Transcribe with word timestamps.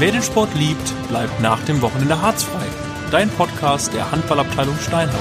Wer 0.00 0.12
den 0.12 0.22
Sport 0.22 0.54
liebt, 0.54 0.94
bleibt 1.08 1.40
nach 1.40 1.60
dem 1.64 1.82
Wochenende 1.82 2.22
harzfrei. 2.22 2.64
Dein 3.10 3.28
Podcast 3.30 3.92
der 3.92 4.08
Handballabteilung 4.12 4.76
Steinhausen. 4.76 5.18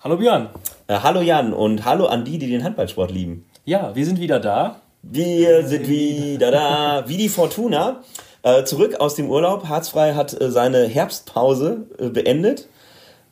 Hallo 0.00 0.16
Björn. 0.16 0.48
Äh, 0.88 0.98
hallo 1.00 1.20
Jan 1.20 1.52
und 1.52 1.84
hallo 1.84 2.06
an 2.06 2.24
die, 2.24 2.36
die 2.36 2.50
den 2.50 2.64
Handballsport 2.64 3.12
lieben. 3.12 3.44
Ja, 3.64 3.94
wir 3.94 4.04
sind 4.04 4.18
wieder 4.18 4.40
da. 4.40 4.80
Wir 5.02 5.64
sind 5.68 5.86
wieder 5.86 6.50
da, 6.50 7.04
wie 7.06 7.16
die 7.16 7.28
Fortuna. 7.28 8.00
Äh, 8.42 8.64
zurück 8.64 8.96
aus 8.98 9.14
dem 9.14 9.30
Urlaub. 9.30 9.68
Harzfrei 9.68 10.14
hat 10.14 10.40
äh, 10.40 10.50
seine 10.50 10.88
Herbstpause 10.88 11.86
äh, 12.00 12.08
beendet. 12.08 12.66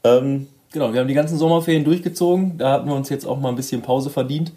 Ähm, 0.05 0.47
genau, 0.73 0.93
wir 0.93 1.01
haben 1.01 1.09
die 1.09 1.15
ganzen 1.15 1.37
Sommerferien 1.37 1.83
durchgezogen. 1.83 2.59
Da 2.59 2.71
hatten 2.71 2.89
wir 2.89 2.95
uns 2.95 3.09
jetzt 3.09 3.27
auch 3.27 3.41
mal 3.41 3.49
ein 3.49 3.57
bisschen 3.57 3.83
Pause 3.83 4.09
verdient 4.09 4.53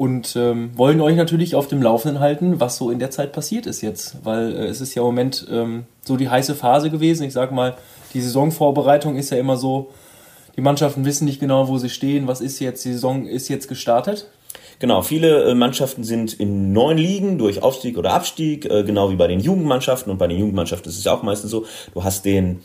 und 0.00 0.34
ähm, 0.34 0.70
wollen 0.76 1.02
euch 1.02 1.14
natürlich 1.14 1.54
auf 1.54 1.68
dem 1.68 1.82
Laufenden 1.82 2.20
halten, 2.20 2.58
was 2.58 2.78
so 2.78 2.90
in 2.90 2.98
der 2.98 3.10
Zeit 3.10 3.34
passiert 3.34 3.66
ist 3.66 3.82
jetzt, 3.82 4.24
weil 4.24 4.56
äh, 4.56 4.64
es 4.64 4.80
ist 4.80 4.94
ja 4.94 5.02
im 5.02 5.06
Moment 5.08 5.46
ähm, 5.50 5.84
so 6.00 6.16
die 6.16 6.30
heiße 6.30 6.54
Phase 6.54 6.88
gewesen. 6.88 7.24
Ich 7.24 7.34
sag 7.34 7.52
mal, 7.52 7.74
die 8.14 8.22
Saisonvorbereitung 8.22 9.16
ist 9.16 9.28
ja 9.28 9.36
immer 9.36 9.58
so, 9.58 9.90
die 10.56 10.62
Mannschaften 10.62 11.04
wissen 11.04 11.26
nicht 11.26 11.38
genau, 11.38 11.68
wo 11.68 11.76
sie 11.76 11.90
stehen, 11.90 12.26
was 12.28 12.40
ist 12.40 12.60
jetzt, 12.60 12.82
die 12.86 12.94
Saison 12.94 13.26
ist 13.26 13.48
jetzt 13.48 13.68
gestartet. 13.68 14.30
Genau, 14.78 15.02
viele 15.02 15.44
äh, 15.44 15.54
Mannschaften 15.54 16.02
sind 16.02 16.32
in 16.32 16.72
neuen 16.72 16.96
Ligen 16.96 17.36
durch 17.36 17.62
Aufstieg 17.62 17.98
oder 17.98 18.14
Abstieg, 18.14 18.64
äh, 18.64 18.84
genau 18.84 19.10
wie 19.10 19.16
bei 19.16 19.26
den 19.26 19.40
Jugendmannschaften. 19.40 20.10
Und 20.10 20.16
bei 20.16 20.28
den 20.28 20.38
Jugendmannschaften 20.38 20.88
ist 20.88 20.96
es 20.96 21.04
ja 21.04 21.12
auch 21.12 21.22
meistens 21.22 21.50
so, 21.50 21.66
du 21.92 22.02
hast 22.02 22.24
den 22.24 22.62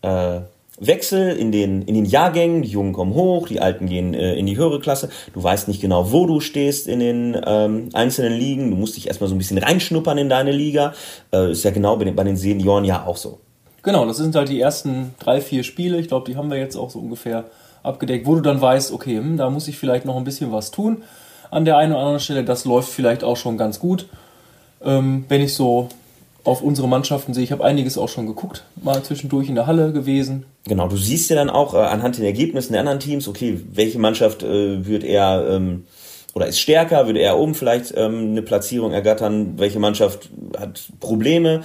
äh, 0.00 0.40
Wechsel 0.80 1.36
in 1.36 1.52
den, 1.52 1.82
in 1.82 1.94
den 1.94 2.04
Jahrgängen, 2.04 2.62
die 2.62 2.68
Jungen 2.68 2.92
kommen 2.92 3.14
hoch, 3.14 3.48
die 3.48 3.60
Alten 3.60 3.86
gehen 3.86 4.14
äh, 4.14 4.34
in 4.34 4.46
die 4.46 4.56
höhere 4.56 4.80
Klasse. 4.80 5.10
Du 5.34 5.42
weißt 5.42 5.68
nicht 5.68 5.80
genau, 5.80 6.12
wo 6.12 6.26
du 6.26 6.40
stehst 6.40 6.86
in 6.86 7.00
den 7.00 7.40
ähm, 7.46 7.88
einzelnen 7.92 8.38
Ligen. 8.38 8.70
Du 8.70 8.76
musst 8.76 8.96
dich 8.96 9.06
erstmal 9.08 9.28
so 9.28 9.34
ein 9.34 9.38
bisschen 9.38 9.58
reinschnuppern 9.58 10.18
in 10.18 10.28
deine 10.28 10.52
Liga. 10.52 10.94
Äh, 11.32 11.52
ist 11.52 11.64
ja 11.64 11.70
genau 11.70 11.96
bei 11.96 12.04
den, 12.04 12.14
bei 12.14 12.24
den 12.24 12.36
Senioren 12.36 12.84
ja 12.84 13.06
auch 13.06 13.16
so. 13.16 13.40
Genau, 13.82 14.06
das 14.06 14.16
sind 14.16 14.34
halt 14.34 14.48
die 14.48 14.60
ersten 14.60 15.14
drei, 15.18 15.40
vier 15.40 15.62
Spiele. 15.62 15.98
Ich 15.98 16.08
glaube, 16.08 16.30
die 16.30 16.36
haben 16.36 16.50
wir 16.50 16.58
jetzt 16.58 16.76
auch 16.76 16.90
so 16.90 16.98
ungefähr 16.98 17.44
abgedeckt, 17.82 18.26
wo 18.26 18.34
du 18.34 18.40
dann 18.40 18.60
weißt, 18.60 18.92
okay, 18.92 19.16
hm, 19.16 19.36
da 19.36 19.50
muss 19.50 19.68
ich 19.68 19.78
vielleicht 19.78 20.04
noch 20.04 20.16
ein 20.16 20.24
bisschen 20.24 20.52
was 20.52 20.70
tun 20.70 21.02
an 21.50 21.64
der 21.64 21.76
einen 21.76 21.92
oder 21.92 22.00
anderen 22.00 22.20
Stelle. 22.20 22.44
Das 22.44 22.64
läuft 22.64 22.90
vielleicht 22.90 23.24
auch 23.24 23.36
schon 23.36 23.56
ganz 23.56 23.78
gut. 23.78 24.06
Ähm, 24.82 25.24
wenn 25.28 25.40
ich 25.40 25.54
so 25.54 25.88
auf 26.48 26.62
unsere 26.62 26.88
Mannschaften 26.88 27.34
sehe. 27.34 27.44
Ich 27.44 27.52
habe 27.52 27.64
einiges 27.64 27.98
auch 27.98 28.08
schon 28.08 28.26
geguckt, 28.26 28.64
mal 28.82 29.02
zwischendurch 29.02 29.48
in 29.48 29.54
der 29.54 29.66
Halle 29.66 29.92
gewesen. 29.92 30.44
Genau, 30.64 30.88
du 30.88 30.96
siehst 30.96 31.30
ja 31.30 31.36
dann 31.36 31.50
auch 31.50 31.74
äh, 31.74 31.78
anhand 31.78 32.18
den 32.18 32.24
Ergebnissen 32.24 32.72
der 32.72 32.80
anderen 32.80 33.00
Teams, 33.00 33.28
okay, 33.28 33.60
welche 33.72 33.98
Mannschaft 33.98 34.42
äh, 34.42 34.86
wird 34.86 35.04
eher 35.04 35.46
ähm, 35.50 35.84
oder 36.34 36.46
ist 36.46 36.60
stärker, 36.60 37.06
würde 37.06 37.20
eher 37.20 37.38
oben 37.38 37.54
vielleicht 37.54 37.94
ähm, 37.96 38.30
eine 38.30 38.42
Platzierung 38.42 38.92
ergattern, 38.92 39.54
welche 39.56 39.78
Mannschaft 39.78 40.30
hat 40.56 40.88
Probleme. 41.00 41.62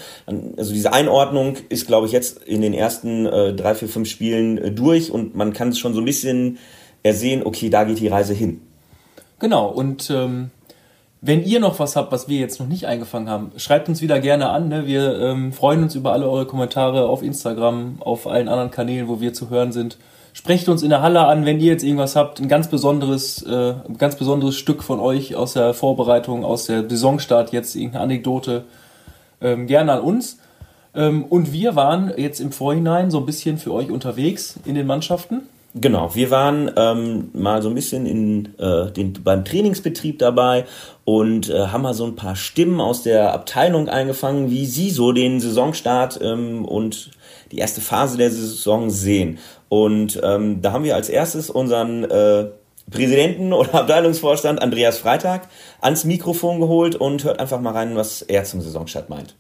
Also 0.58 0.74
diese 0.74 0.94
Einordnung 0.94 1.58
ist, 1.70 1.86
glaube 1.86 2.08
ich, 2.08 2.12
jetzt 2.12 2.44
in 2.44 2.62
den 2.62 2.74
ersten 2.74 3.26
äh, 3.26 3.54
drei, 3.54 3.76
vier, 3.76 3.88
fünf 3.88 4.10
Spielen 4.10 4.58
äh, 4.58 4.72
durch 4.72 5.12
und 5.12 5.36
man 5.36 5.54
kann 5.54 5.70
es 5.70 5.80
schon 5.80 5.94
so 5.94 6.02
ein 6.02 6.06
bisschen 6.06 6.58
ersehen, 7.04 7.46
okay, 7.46 7.70
da 7.70 7.84
geht 7.84 8.00
die 8.00 8.08
Reise 8.08 8.34
hin. 8.34 8.62
Genau, 9.40 9.68
und 9.68 10.10
ähm, 10.10 10.50
wenn 11.26 11.46
ihr 11.46 11.62
noch 11.62 11.80
was 11.80 11.96
habt, 11.96 12.12
was 12.12 12.28
wir 12.28 12.38
jetzt 12.38 12.60
noch 12.60 12.68
nicht 12.68 12.86
eingefangen 12.86 13.30
haben, 13.30 13.54
schreibt 13.56 13.88
uns 13.88 14.02
wieder 14.02 14.20
gerne 14.20 14.50
an. 14.50 14.68
Ne? 14.68 14.86
Wir 14.86 15.22
ähm, 15.22 15.54
freuen 15.54 15.82
uns 15.82 15.96
über 15.96 16.12
alle 16.12 16.28
eure 16.28 16.46
Kommentare 16.46 17.08
auf 17.08 17.24
Instagram, 17.24 18.02
auf 18.02 18.28
allen 18.28 18.50
anderen 18.50 18.72
Kanälen, 18.72 19.08
wo 19.08 19.22
wir 19.22 19.34
zu 19.34 19.50
hören 19.50 19.72
sind. 19.72 19.98
Sprecht 20.34 20.68
uns 20.68 20.84
in 20.84 20.90
der 20.90 21.02
Halle 21.02 21.22
an, 21.22 21.46
wenn 21.46 21.62
ihr 21.62 21.72
jetzt 21.72 21.86
irgendwas 21.86 22.18
habt, 22.18 22.42
ein 22.42 22.50
ganz 22.50 22.68
besonderes, 22.68 23.42
äh, 23.44 23.74
ganz 23.98 24.18
besonderes 24.18 24.58
Stück 24.58 24.84
von 24.84 25.00
euch 25.00 25.34
aus 25.34 25.54
der 25.54 25.74
Vorbereitung, 25.74 26.44
aus 26.44 26.66
der 26.66 26.90
Saisonstart, 26.90 27.54
jetzt 27.54 27.74
irgendeine 27.78 28.04
Anekdote, 28.04 28.66
ähm, 29.40 29.66
gerne 29.66 29.94
an 29.94 30.02
uns. 30.02 30.40
Ähm, 30.94 31.24
und 31.24 31.54
wir 31.54 31.78
waren 31.78 32.12
jetzt 32.18 32.42
im 32.42 32.52
Vorhinein 32.52 33.12
so 33.12 33.20
ein 33.20 33.26
bisschen 33.26 33.58
für 33.58 33.72
euch 33.72 33.92
unterwegs 33.92 34.60
in 34.66 34.76
den 34.76 34.88
Mannschaften 34.88 35.44
Genau, 35.76 36.14
wir 36.14 36.30
waren 36.30 36.70
ähm, 36.78 37.32
mal 37.34 37.64
so 37.64 37.70
ein 37.70 37.74
bisschen 37.74 38.06
in, 38.06 38.54
äh, 38.60 38.92
den, 38.92 39.14
beim 39.24 39.44
Trainingsbetrieb 39.44 40.20
dabei 40.20 40.66
und 41.04 41.50
äh, 41.50 41.68
haben 41.68 41.82
mal 41.82 41.96
so 41.96 42.06
ein 42.06 42.16
paar 42.16 42.36
Stimmen 42.36 42.80
aus 42.80 43.02
der 43.02 43.34
Abteilung 43.34 43.90
eingefangen, 43.90 44.52
wie 44.52 44.68
sie 44.68 44.92
so 44.92 45.14
den 45.14 45.40
Saisonstart 45.40 46.20
ähm, 46.22 46.64
und 46.66 47.12
die 47.52 47.58
erste 47.58 47.82
Phase 47.82 48.18
der 48.18 48.30
Saison 48.30 48.92
sehen. 48.92 49.40
Und 49.68 50.20
ähm, 50.24 50.62
da 50.62 50.74
haben 50.74 50.84
wir 50.84 50.96
als 50.96 51.10
erstes 51.10 51.50
unseren 51.50 52.04
äh, 52.04 52.50
Präsidenten 52.92 53.52
oder 53.52 53.74
Abteilungsvorstand 53.82 54.62
Andreas 54.62 55.00
Freitag 55.00 55.50
ans 55.82 56.06
Mikrofon 56.06 56.60
geholt 56.60 56.96
und 56.96 57.24
hört 57.24 57.40
einfach 57.40 57.60
mal 57.60 57.74
rein, 57.74 57.96
was 57.96 58.22
er 58.22 58.44
zum 58.44 58.62
Saisonstart 58.62 59.10
meint. 59.10 59.36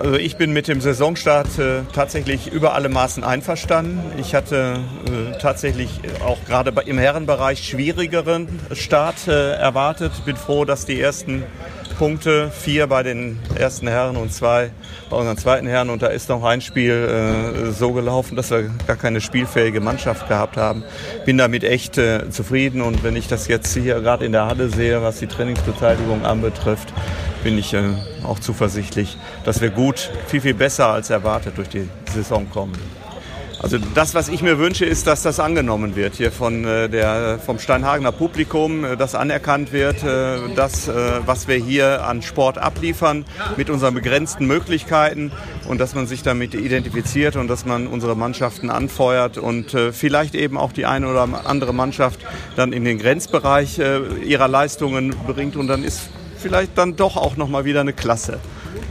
Also 0.00 0.14
ich 0.14 0.38
bin 0.38 0.54
mit 0.54 0.66
dem 0.66 0.80
Saisonstart 0.80 1.58
äh, 1.58 1.82
tatsächlich 1.92 2.50
über 2.50 2.74
alle 2.74 2.88
Maßen 2.88 3.22
einverstanden. 3.22 4.00
Ich 4.18 4.34
hatte 4.34 4.78
äh, 5.04 5.38
tatsächlich 5.38 5.90
auch 6.24 6.42
gerade 6.46 6.72
im 6.86 6.96
Herrenbereich 6.96 7.62
schwierigeren 7.62 8.48
Start 8.72 9.28
äh, 9.28 9.56
erwartet. 9.56 10.12
Bin 10.24 10.36
froh, 10.36 10.64
dass 10.64 10.86
die 10.86 10.98
ersten 10.98 11.42
Punkte, 11.98 12.50
vier 12.50 12.86
bei 12.86 13.02
den 13.02 13.38
ersten 13.58 13.86
Herren 13.88 14.16
und 14.16 14.32
zwei 14.32 14.70
bei 15.10 15.18
unseren 15.18 15.36
zweiten 15.36 15.66
Herren. 15.66 15.90
Und 15.90 16.00
da 16.00 16.06
ist 16.06 16.30
noch 16.30 16.44
ein 16.44 16.62
Spiel 16.62 16.92
äh, 16.92 17.70
so 17.72 17.92
gelaufen, 17.92 18.36
dass 18.36 18.50
wir 18.50 18.70
gar 18.86 18.96
keine 18.96 19.20
spielfähige 19.20 19.82
Mannschaft 19.82 20.28
gehabt 20.28 20.56
haben. 20.56 20.82
Bin 21.26 21.36
damit 21.36 21.62
echt 21.62 21.98
äh, 21.98 22.30
zufrieden. 22.30 22.80
Und 22.80 23.04
wenn 23.04 23.16
ich 23.16 23.28
das 23.28 23.48
jetzt 23.48 23.76
hier 23.76 24.00
gerade 24.00 24.24
in 24.24 24.32
der 24.32 24.46
Halle 24.46 24.70
sehe, 24.70 25.02
was 25.02 25.18
die 25.18 25.26
Trainingsbeteiligung 25.26 26.24
anbetrifft, 26.24 26.90
bin 27.42 27.58
ich 27.58 27.74
äh, 27.74 27.82
auch 28.24 28.38
zuversichtlich, 28.38 29.16
dass 29.44 29.60
wir 29.60 29.70
gut, 29.70 30.10
viel, 30.26 30.40
viel 30.40 30.54
besser 30.54 30.88
als 30.88 31.10
erwartet 31.10 31.56
durch 31.56 31.68
die 31.68 31.88
Saison 32.12 32.48
kommen. 32.50 32.74
Also 33.62 33.76
das, 33.94 34.14
was 34.14 34.30
ich 34.30 34.40
mir 34.40 34.58
wünsche, 34.58 34.86
ist, 34.86 35.06
dass 35.06 35.22
das 35.22 35.38
angenommen 35.38 35.94
wird 35.94 36.14
hier 36.14 36.32
von 36.32 36.64
äh, 36.64 36.88
der, 36.88 37.38
vom 37.44 37.58
Steinhagener 37.58 38.10
Publikum, 38.10 38.84
äh, 38.84 38.96
dass 38.96 39.14
anerkannt 39.14 39.70
wird, 39.72 40.02
äh, 40.02 40.38
das, 40.56 40.88
äh, 40.88 40.92
was 41.26 41.46
wir 41.46 41.56
hier 41.56 42.06
an 42.06 42.22
Sport 42.22 42.56
abliefern 42.56 43.26
mit 43.58 43.68
unseren 43.68 43.92
begrenzten 43.92 44.46
Möglichkeiten 44.46 45.30
und 45.68 45.78
dass 45.78 45.94
man 45.94 46.06
sich 46.06 46.22
damit 46.22 46.54
identifiziert 46.54 47.36
und 47.36 47.48
dass 47.48 47.66
man 47.66 47.86
unsere 47.86 48.16
Mannschaften 48.16 48.70
anfeuert 48.70 49.36
und 49.36 49.74
äh, 49.74 49.92
vielleicht 49.92 50.34
eben 50.34 50.56
auch 50.56 50.72
die 50.72 50.86
eine 50.86 51.08
oder 51.08 51.28
andere 51.44 51.74
Mannschaft 51.74 52.20
dann 52.56 52.72
in 52.72 52.86
den 52.86 52.98
Grenzbereich 52.98 53.78
äh, 53.78 53.98
ihrer 54.24 54.48
Leistungen 54.48 55.14
bringt 55.26 55.56
und 55.56 55.66
dann 55.66 55.84
ist 55.84 56.08
vielleicht 56.40 56.76
dann 56.76 56.96
doch 56.96 57.16
auch 57.16 57.36
noch 57.36 57.48
mal 57.48 57.64
wieder 57.64 57.80
eine 57.80 57.92
Klasse 57.92 58.38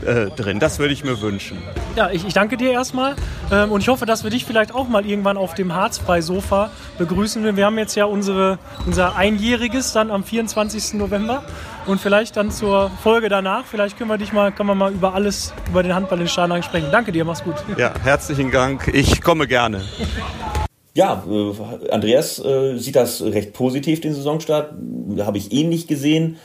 äh, 0.06 0.26
drin. 0.30 0.58
Das 0.58 0.78
würde 0.78 0.94
ich 0.94 1.04
mir 1.04 1.20
wünschen. 1.20 1.58
Ja, 1.96 2.10
ich, 2.10 2.26
ich 2.26 2.32
danke 2.32 2.56
dir 2.56 2.72
erstmal 2.72 3.16
ähm, 3.52 3.72
und 3.72 3.80
ich 3.80 3.88
hoffe, 3.88 4.06
dass 4.06 4.24
wir 4.24 4.30
dich 4.30 4.44
vielleicht 4.44 4.74
auch 4.74 4.88
mal 4.88 5.06
irgendwann 5.06 5.36
auf 5.36 5.54
dem 5.54 5.74
Harzfrei-Sofa 5.74 6.70
begrüßen. 6.98 7.56
Wir 7.56 7.66
haben 7.66 7.78
jetzt 7.78 7.96
ja 7.96 8.04
unsere, 8.04 8.58
unser 8.86 9.16
Einjähriges 9.16 9.92
dann 9.92 10.10
am 10.10 10.24
24. 10.24 10.94
November 10.94 11.44
und 11.86 12.00
vielleicht 12.00 12.36
dann 12.36 12.50
zur 12.50 12.90
Folge 13.02 13.28
danach. 13.28 13.64
Vielleicht 13.64 13.98
können 13.98 14.10
wir 14.10 14.18
dich 14.18 14.32
mal, 14.32 14.52
können 14.52 14.68
wir 14.68 14.74
mal 14.74 14.92
über 14.92 15.14
alles, 15.14 15.52
über 15.68 15.82
den 15.82 15.94
Handball 15.94 16.20
in 16.20 16.28
Starnhagen 16.28 16.62
sprechen. 16.62 16.88
Danke 16.90 17.12
dir, 17.12 17.24
mach's 17.24 17.42
gut. 17.42 17.56
Ja, 17.76 17.92
herzlichen 18.02 18.50
Dank. 18.50 18.88
Ich 18.92 19.20
komme 19.20 19.46
gerne. 19.46 19.82
Ja, 20.94 21.22
äh, 21.28 21.90
Andreas 21.90 22.44
äh, 22.44 22.76
sieht 22.76 22.96
das 22.96 23.22
recht 23.22 23.52
positiv, 23.52 24.00
den 24.00 24.14
Saisonstart. 24.14 24.74
Habe 25.20 25.38
ich 25.38 25.52
ähnlich 25.52 25.86
gesehen. 25.86 26.36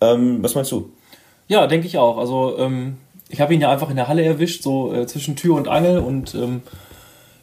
Ähm, 0.00 0.42
was 0.42 0.54
meinst 0.54 0.72
du? 0.72 0.90
Ja, 1.48 1.66
denke 1.66 1.86
ich 1.86 1.98
auch. 1.98 2.18
Also 2.18 2.58
ähm, 2.58 2.96
ich 3.28 3.40
habe 3.40 3.54
ihn 3.54 3.60
ja 3.60 3.70
einfach 3.70 3.90
in 3.90 3.96
der 3.96 4.08
Halle 4.08 4.24
erwischt, 4.24 4.62
so 4.62 4.92
äh, 4.94 5.06
zwischen 5.06 5.36
Tür 5.36 5.56
und 5.56 5.68
Angel 5.68 5.98
und 5.98 6.34
ähm, 6.34 6.62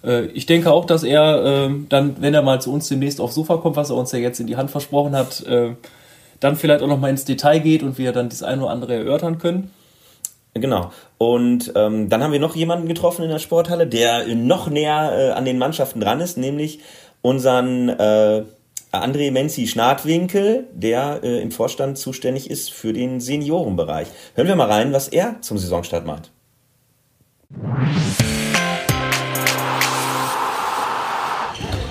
äh, 0.03 0.25
ich 0.28 0.45
denke 0.45 0.72
auch, 0.72 0.85
dass 0.85 1.03
er 1.03 1.44
äh, 1.44 1.69
dann, 1.90 2.22
wenn 2.22 2.34
er 2.34 2.41
mal 2.41 2.62
zu 2.62 2.71
uns 2.71 2.88
demnächst 2.88 3.21
aufs 3.21 3.36
Sofa 3.36 3.57
kommt, 3.57 3.75
was 3.75 3.89
er 3.89 3.95
uns 3.95 4.12
ja 4.12 4.19
jetzt 4.19 4.39
in 4.39 4.48
die 4.48 4.57
Hand 4.57 4.71
versprochen 4.71 5.15
hat, 5.15 5.45
äh, 5.45 5.75
dann 6.39 6.56
vielleicht 6.56 6.81
auch 6.81 6.88
noch 6.88 7.00
mal 7.00 7.09
ins 7.09 7.25
Detail 7.25 7.59
geht 7.59 7.83
und 7.83 7.98
wir 7.98 8.12
dann 8.12 8.30
das 8.30 8.44
eine 8.44 8.63
oder 8.63 8.71
andere 8.71 8.95
erörtern 8.95 9.39
können. 9.39 9.71
Genau. 10.54 10.92
Und 11.18 11.71
ähm, 11.75 12.09
dann 12.09 12.24
haben 12.24 12.31
wir 12.31 12.39
noch 12.39 12.56
jemanden 12.56 12.88
getroffen 12.88 13.24
in 13.24 13.30
der 13.30 13.39
Sporthalle, 13.39 13.88
der 13.88 14.27
noch 14.36 14.69
näher 14.69 15.12
äh, 15.13 15.31
an 15.31 15.45
den 15.45 15.57
Mannschaften 15.57 16.00
dran 16.00 16.19
ist, 16.19 16.38
nämlich 16.38 16.80
unseren 17.21 17.89
äh, 17.89 18.44
André 19.03 19.31
Menzi-Schnadwinkel, 19.31 20.67
der 20.73 21.21
äh, 21.23 21.41
im 21.41 21.51
Vorstand 21.51 21.97
zuständig 21.97 22.49
ist 22.49 22.71
für 22.71 22.94
den 22.94 23.19
Seniorenbereich. 23.19 24.07
Hören 24.35 24.47
wir 24.47 24.55
mal 24.55 24.69
rein, 24.69 24.94
was 24.94 25.07
er 25.07 25.41
zum 25.41 25.57
Saisonstart 25.57 26.05
meint. 26.05 26.31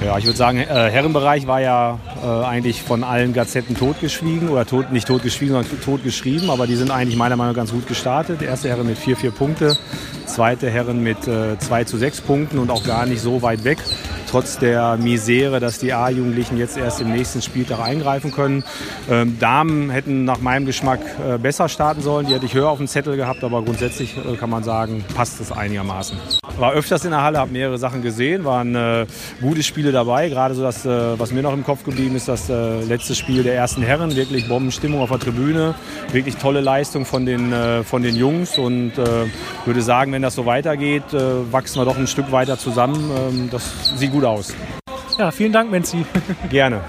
Ja, 0.06 0.18
ich 0.18 0.24
würde 0.24 0.36
sagen, 0.36 0.58
äh, 0.58 0.64
Herrenbereich 0.64 1.48
war 1.48 1.60
ja 1.60 1.98
äh, 2.22 2.44
eigentlich 2.44 2.82
von 2.82 3.02
allen 3.02 3.32
Gazetten 3.32 3.76
totgeschwiegen 3.76 4.50
oder 4.50 4.64
tot, 4.64 4.92
nicht 4.92 5.08
totgeschwiegen, 5.08 5.54
sondern 5.54 5.80
totgeschrieben, 5.80 6.48
aber 6.48 6.68
die 6.68 6.76
sind 6.76 6.92
eigentlich 6.92 7.16
meiner 7.16 7.34
Meinung 7.34 7.54
nach 7.54 7.56
ganz 7.56 7.72
gut 7.72 7.88
gestartet. 7.88 8.40
Erste 8.40 8.68
Herren 8.68 8.86
mit 8.86 8.98
4, 8.98 9.16
4 9.16 9.30
Punkte, 9.32 9.76
zweite 10.36 10.68
Herren 10.68 11.02
mit 11.02 11.26
äh, 11.26 11.58
2 11.58 11.84
zu 11.84 11.96
6 11.96 12.20
Punkten 12.20 12.58
und 12.58 12.70
auch 12.70 12.84
gar 12.84 13.06
nicht 13.06 13.22
so 13.22 13.40
weit 13.40 13.64
weg 13.64 13.78
trotz 14.36 14.58
der 14.58 14.96
Misere, 14.96 15.60
dass 15.60 15.78
die 15.78 15.92
A-Jugendlichen 15.92 16.58
jetzt 16.58 16.76
erst 16.76 17.00
im 17.00 17.10
nächsten 17.10 17.40
Spieltag 17.42 17.80
eingreifen 17.80 18.32
können. 18.32 18.64
Ähm, 19.10 19.38
Damen 19.38 19.88
hätten 19.88 20.24
nach 20.24 20.40
meinem 20.40 20.66
Geschmack 20.66 21.00
äh, 21.26 21.38
besser 21.38 21.68
starten 21.68 22.02
sollen. 22.02 22.26
Die 22.26 22.34
hätte 22.34 22.46
ich 22.46 22.54
höher 22.54 22.68
auf 22.68 22.78
dem 22.78 22.86
Zettel 22.86 23.16
gehabt, 23.16 23.44
aber 23.44 23.62
grundsätzlich 23.62 24.16
äh, 24.16 24.36
kann 24.36 24.50
man 24.50 24.62
sagen, 24.62 25.04
passt 25.14 25.40
es 25.40 25.52
einigermaßen. 25.52 26.18
War 26.58 26.72
öfters 26.72 27.04
in 27.04 27.10
der 27.10 27.22
Halle, 27.22 27.38
habe 27.38 27.52
mehrere 27.52 27.78
Sachen 27.78 28.02
gesehen, 28.02 28.44
waren 28.44 28.74
äh, 28.74 29.06
gute 29.40 29.62
Spiele 29.62 29.92
dabei. 29.92 30.28
Gerade 30.28 30.54
so 30.54 30.62
das, 30.62 30.86
äh, 30.86 31.18
was 31.18 31.30
mir 31.30 31.42
noch 31.42 31.52
im 31.52 31.64
Kopf 31.64 31.84
geblieben 31.84 32.16
ist, 32.16 32.28
das 32.28 32.48
äh, 32.48 32.82
letzte 32.82 33.14
Spiel 33.14 33.42
der 33.42 33.54
ersten 33.54 33.82
Herren. 33.82 34.16
Wirklich 34.16 34.48
Bombenstimmung 34.48 35.00
auf 35.00 35.10
der 35.10 35.18
Tribüne, 35.18 35.74
wirklich 36.12 36.36
tolle 36.36 36.60
Leistung 36.60 37.04
von 37.04 37.26
den, 37.26 37.52
äh, 37.52 37.82
von 37.84 38.02
den 38.02 38.16
Jungs 38.16 38.58
und 38.58 38.92
würde 38.96 39.82
sagen, 39.82 40.12
wenn 40.12 40.22
das 40.26 40.34
so 40.34 40.44
weitergeht, 40.44 41.04
wachsen 41.12 41.80
wir 41.80 41.84
doch 41.84 41.96
ein 41.96 42.06
Stück 42.06 42.32
weiter 42.32 42.58
zusammen. 42.58 43.10
Ähm, 43.16 43.48
das 43.50 43.96
sieht 43.96 44.12
gut 44.12 44.24
aus. 44.24 44.52
Ja, 45.18 45.30
vielen 45.30 45.52
Dank, 45.52 45.70
Menzi. 45.70 46.04
Gerne. 46.50 46.82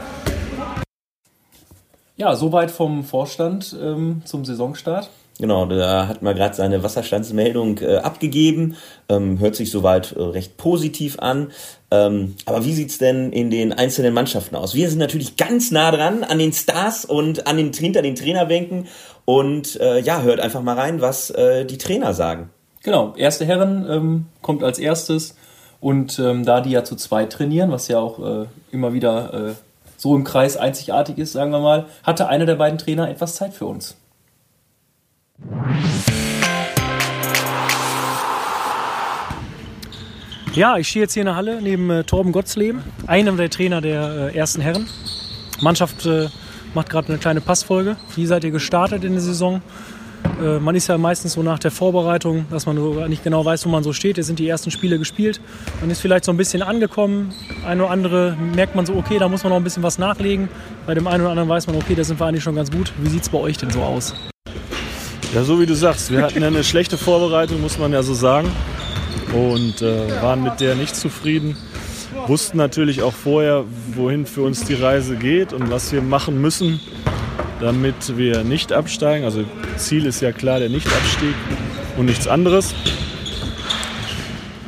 Ja, 2.18 2.36
soweit 2.36 2.72
vom 2.72 3.04
Vorstand 3.04 3.76
ähm, 3.80 4.24
zum 4.26 4.44
Saisonstart. 4.44 5.10
Genau, 5.40 5.68
da 5.68 6.08
hat 6.08 6.24
man 6.24 6.36
gerade 6.36 6.56
seine 6.56 6.82
Wasserstandsmeldung 6.82 7.78
äh, 7.78 7.98
abgegeben. 7.98 8.76
Ähm, 9.08 9.40
hört 9.40 9.56
sich 9.56 9.70
soweit 9.70 10.14
äh, 10.14 10.22
recht 10.24 10.58
positiv 10.58 11.20
an. 11.20 11.52
Ähm, 11.92 12.36
aber 12.46 12.66
wie 12.66 12.74
sieht's 12.74 12.98
denn 12.98 13.32
in 13.32 13.52
den 13.52 13.72
einzelnen 13.72 14.16
Mannschaften 14.16 14.56
aus? 14.56 14.74
Wir 14.74 14.90
sind 14.90 14.98
natürlich 14.98 15.38
ganz 15.38 15.70
nah 15.70 15.92
dran 15.92 16.24
an 16.24 16.40
den 16.40 16.54
Stars 16.54 17.06
und 17.06 17.46
an 17.46 17.58
den, 17.58 17.72
hinter 17.72 18.02
den 18.02 18.16
Trainerbänken. 18.16 18.88
Und 19.26 19.80
äh, 19.80 20.00
ja, 20.00 20.24
hört 20.24 20.40
einfach 20.40 20.64
mal 20.64 20.76
rein, 20.76 21.02
was 21.02 21.30
äh, 21.30 21.66
die 21.66 21.78
Trainer 21.78 22.16
sagen. 22.16 22.50
Genau, 22.88 23.14
erste 23.18 23.44
Herren 23.44 23.86
ähm, 23.90 24.26
kommt 24.42 24.64
als 24.64 24.80
erstes. 24.80 25.36
Und 25.82 26.20
ähm, 26.20 26.46
da 26.46 26.62
die 26.62 26.70
ja 26.70 26.86
zu 26.86 26.96
zweit 26.96 27.34
trainieren, 27.34 27.70
was 27.70 27.90
ja 27.90 28.00
auch 28.00 28.44
äh, 28.44 28.46
immer 28.72 28.94
wieder 28.94 29.50
äh, 29.50 29.54
so 29.98 30.16
im 30.16 30.24
Kreis 30.24 30.56
einzigartig 30.56 31.18
ist, 31.18 31.34
sagen 31.34 31.52
wir 31.52 31.60
mal, 31.60 31.88
hatte 32.04 32.30
einer 32.30 32.46
der 32.46 32.56
beiden 32.56 32.78
Trainer 32.78 33.10
etwas 33.10 33.36
Zeit 33.36 33.54
für 33.54 33.66
uns. 33.66 33.98
Ja, 40.54 40.78
ich 40.78 40.88
stehe 40.88 41.04
jetzt 41.04 41.14
hier 41.14 41.24
in 41.24 41.28
der 41.28 41.36
Halle 41.36 41.62
neben 41.62 41.90
äh, 41.90 42.06
Torben 42.06 42.32
Gottsleben, 42.32 42.86
einem 43.06 43.36
der 43.36 43.50
Trainer 43.50 43.82
der 43.82 44.32
äh, 44.34 44.38
ersten 44.38 44.62
Herren. 44.62 44.88
Mannschaft 45.60 46.06
äh, 46.06 46.30
macht 46.74 46.90
gerade 46.90 47.10
eine 47.10 47.18
kleine 47.18 47.42
Passfolge. 47.42 47.98
Wie 48.16 48.26
seid 48.26 48.46
ihr 48.46 48.52
gestartet 48.52 49.04
in 49.04 49.12
der 49.12 49.22
Saison? 49.22 49.62
Äh, 50.42 50.60
man 50.60 50.76
ist 50.76 50.88
ja 50.88 50.98
meistens 50.98 51.34
so 51.34 51.44
nach 51.44 51.60
der 51.60 51.72
Vorbereitung, 51.72 52.46
dass 52.52 52.66
man 52.66 52.78
nicht 53.10 53.24
genau 53.24 53.44
weiß, 53.44 53.66
wo 53.66 53.70
man 53.70 53.84
so 53.84 53.94
steht. 53.94 54.18
Jetzt 54.18 54.28
sind 54.28 54.40
die 54.40 54.48
ersten 54.48 54.72
Spiele 54.72 55.00
gespielt. 55.00 55.42
Man 55.82 55.90
ist 55.90 56.00
vielleicht 56.00 56.26
so 56.26 56.32
ein 56.32 56.38
bisschen 56.38 56.62
angekommen. 56.62 57.34
Ein 57.66 57.82
oder 57.82 57.90
andere 57.90 58.38
merkt 58.56 58.76
man 58.76 58.86
so, 58.86 58.96
okay, 58.96 59.18
da 59.20 59.30
muss 59.30 59.44
man 59.44 59.52
noch 59.52 59.58
ein 59.58 59.64
bisschen 59.64 59.84
was 59.84 59.98
nachlegen. 59.98 60.50
Bei 60.86 60.94
dem 60.94 61.08
einen 61.08 61.22
oder 61.22 61.32
anderen 61.32 61.50
weiß 61.50 61.68
man, 61.68 61.76
okay, 61.76 61.96
da 61.96 62.04
sind 62.04 62.20
wir 62.20 62.28
eigentlich 62.28 62.44
schon 62.44 62.56
ganz 62.56 62.72
gut. 62.72 62.94
Wie 63.02 63.10
sieht 63.10 63.24
es 63.24 63.30
bei 63.30 63.38
euch 63.40 63.58
denn 63.58 63.72
so 63.72 63.82
aus? 63.82 64.14
Ja, 65.34 65.44
so 65.44 65.60
wie 65.60 65.66
du 65.66 65.76
sagst, 65.76 66.12
wir 66.12 66.22
hatten 66.22 66.42
eine 66.44 66.64
schlechte 66.64 66.98
Vorbereitung, 66.98 67.62
muss 67.62 67.78
man 67.78 67.92
ja 67.92 68.04
so 68.04 68.14
sagen. 68.14 68.50
Und 69.34 69.82
äh, 69.82 70.22
waren 70.22 70.42
mit 70.42 70.60
der 70.60 70.76
nicht 70.76 70.96
zufrieden. 70.96 71.58
Wussten 72.28 72.58
natürlich 72.58 73.02
auch 73.02 73.14
vorher, 73.14 73.66
wohin 73.94 74.26
für 74.26 74.42
uns 74.42 74.64
die 74.66 74.74
Reise 74.74 75.16
geht 75.16 75.54
und 75.54 75.70
was 75.70 75.92
wir 75.92 76.02
machen 76.02 76.42
müssen, 76.42 76.80
damit 77.60 78.18
wir 78.18 78.44
nicht 78.44 78.72
absteigen. 78.72 79.26
Also 79.26 79.44
Ziel 79.78 80.06
ist 80.06 80.22
ja 80.22 80.32
klar 80.32 80.60
der 80.60 80.70
Nichtabstieg 80.70 81.36
und 81.98 82.06
nichts 82.06 82.28
anderes. 82.28 82.74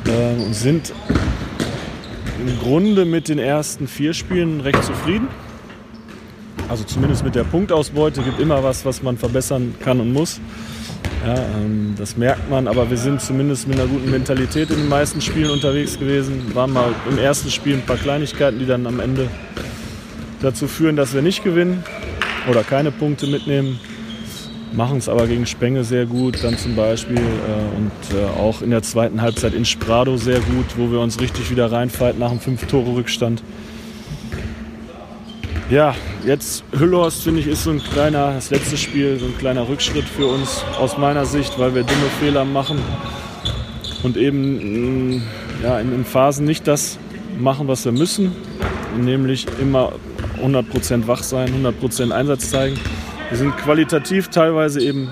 Äh, 0.06 0.42
und 0.42 0.54
sind 0.54 0.92
im 2.40 2.58
Grunde 2.58 3.04
mit 3.04 3.28
den 3.28 3.38
ersten 3.38 3.86
vier 3.86 4.14
Spielen 4.14 4.60
recht 4.60 4.82
zufrieden. 4.82 5.28
Also 6.68 6.84
zumindest 6.84 7.24
mit 7.24 7.34
der 7.34 7.44
Punktausbeute 7.44 8.22
gibt 8.22 8.40
immer 8.40 8.62
was, 8.62 8.84
was 8.84 9.02
man 9.02 9.18
verbessern 9.18 9.74
kann 9.80 10.00
und 10.00 10.12
muss. 10.12 10.40
Ja, 11.26 11.34
ähm, 11.34 11.94
das 11.98 12.16
merkt 12.16 12.48
man, 12.48 12.66
aber 12.66 12.88
wir 12.88 12.96
sind 12.96 13.20
zumindest 13.20 13.68
mit 13.68 13.78
einer 13.78 13.88
guten 13.88 14.10
Mentalität 14.10 14.70
in 14.70 14.76
den 14.76 14.88
meisten 14.88 15.20
Spielen 15.20 15.50
unterwegs 15.50 15.98
gewesen. 15.98 16.54
Waren 16.54 16.72
mal 16.72 16.94
im 17.10 17.18
ersten 17.18 17.50
Spiel 17.50 17.74
ein 17.74 17.82
paar 17.82 17.98
Kleinigkeiten, 17.98 18.58
die 18.58 18.66
dann 18.66 18.86
am 18.86 19.00
Ende 19.00 19.28
dazu 20.40 20.66
führen, 20.66 20.96
dass 20.96 21.12
wir 21.12 21.20
nicht 21.20 21.44
gewinnen 21.44 21.84
oder 22.48 22.62
keine 22.62 22.90
Punkte 22.90 23.26
mitnehmen. 23.26 23.80
Machen 24.72 24.98
es 24.98 25.08
aber 25.08 25.26
gegen 25.26 25.46
Spenge 25.46 25.82
sehr 25.82 26.06
gut, 26.06 26.44
dann 26.44 26.56
zum 26.56 26.76
Beispiel. 26.76 27.18
Äh, 27.18 27.76
und 27.76 28.16
äh, 28.16 28.40
auch 28.40 28.62
in 28.62 28.70
der 28.70 28.82
zweiten 28.82 29.20
Halbzeit 29.20 29.52
in 29.52 29.64
Sprado 29.64 30.16
sehr 30.16 30.38
gut, 30.38 30.66
wo 30.76 30.92
wir 30.92 31.00
uns 31.00 31.20
richtig 31.20 31.50
wieder 31.50 31.72
reinfalten 31.72 32.20
nach 32.20 32.30
einem 32.30 32.40
Fünf-Tore-Rückstand. 32.40 33.42
Ja, 35.70 35.94
jetzt 36.26 36.64
Hüllhorst 36.76 37.22
finde 37.22 37.40
ich 37.40 37.46
ist 37.46 37.64
so 37.64 37.70
ein 37.70 37.80
kleiner, 37.80 38.32
das 38.34 38.50
letzte 38.50 38.76
Spiel, 38.76 39.18
so 39.20 39.26
ein 39.26 39.38
kleiner 39.38 39.68
Rückschritt 39.68 40.04
für 40.04 40.26
uns 40.26 40.64
aus 40.80 40.98
meiner 40.98 41.24
Sicht, 41.26 41.58
weil 41.60 41.74
wir 41.76 41.84
dumme 41.84 42.06
Fehler 42.18 42.44
machen 42.44 42.78
und 44.02 44.16
eben 44.16 45.14
mm, 45.14 45.22
ja, 45.62 45.78
in, 45.78 45.94
in 45.94 46.04
Phasen 46.04 46.44
nicht 46.44 46.66
das 46.66 46.98
machen, 47.38 47.68
was 47.68 47.84
wir 47.84 47.92
müssen, 47.92 48.32
nämlich 48.98 49.46
immer 49.60 49.92
100% 50.42 51.06
wach 51.06 51.22
sein, 51.22 51.48
100% 51.48 52.10
Einsatz 52.10 52.50
zeigen. 52.50 52.78
Wir 53.28 53.38
sind 53.38 53.56
qualitativ 53.56 54.28
teilweise 54.28 54.82
eben 54.82 55.08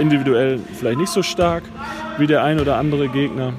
individuell 0.00 0.60
vielleicht 0.78 0.98
nicht 0.98 1.12
so 1.12 1.22
stark 1.22 1.64
wie 2.18 2.26
der 2.26 2.42
ein 2.44 2.60
oder 2.60 2.76
andere 2.76 3.08
Gegner. 3.08 3.52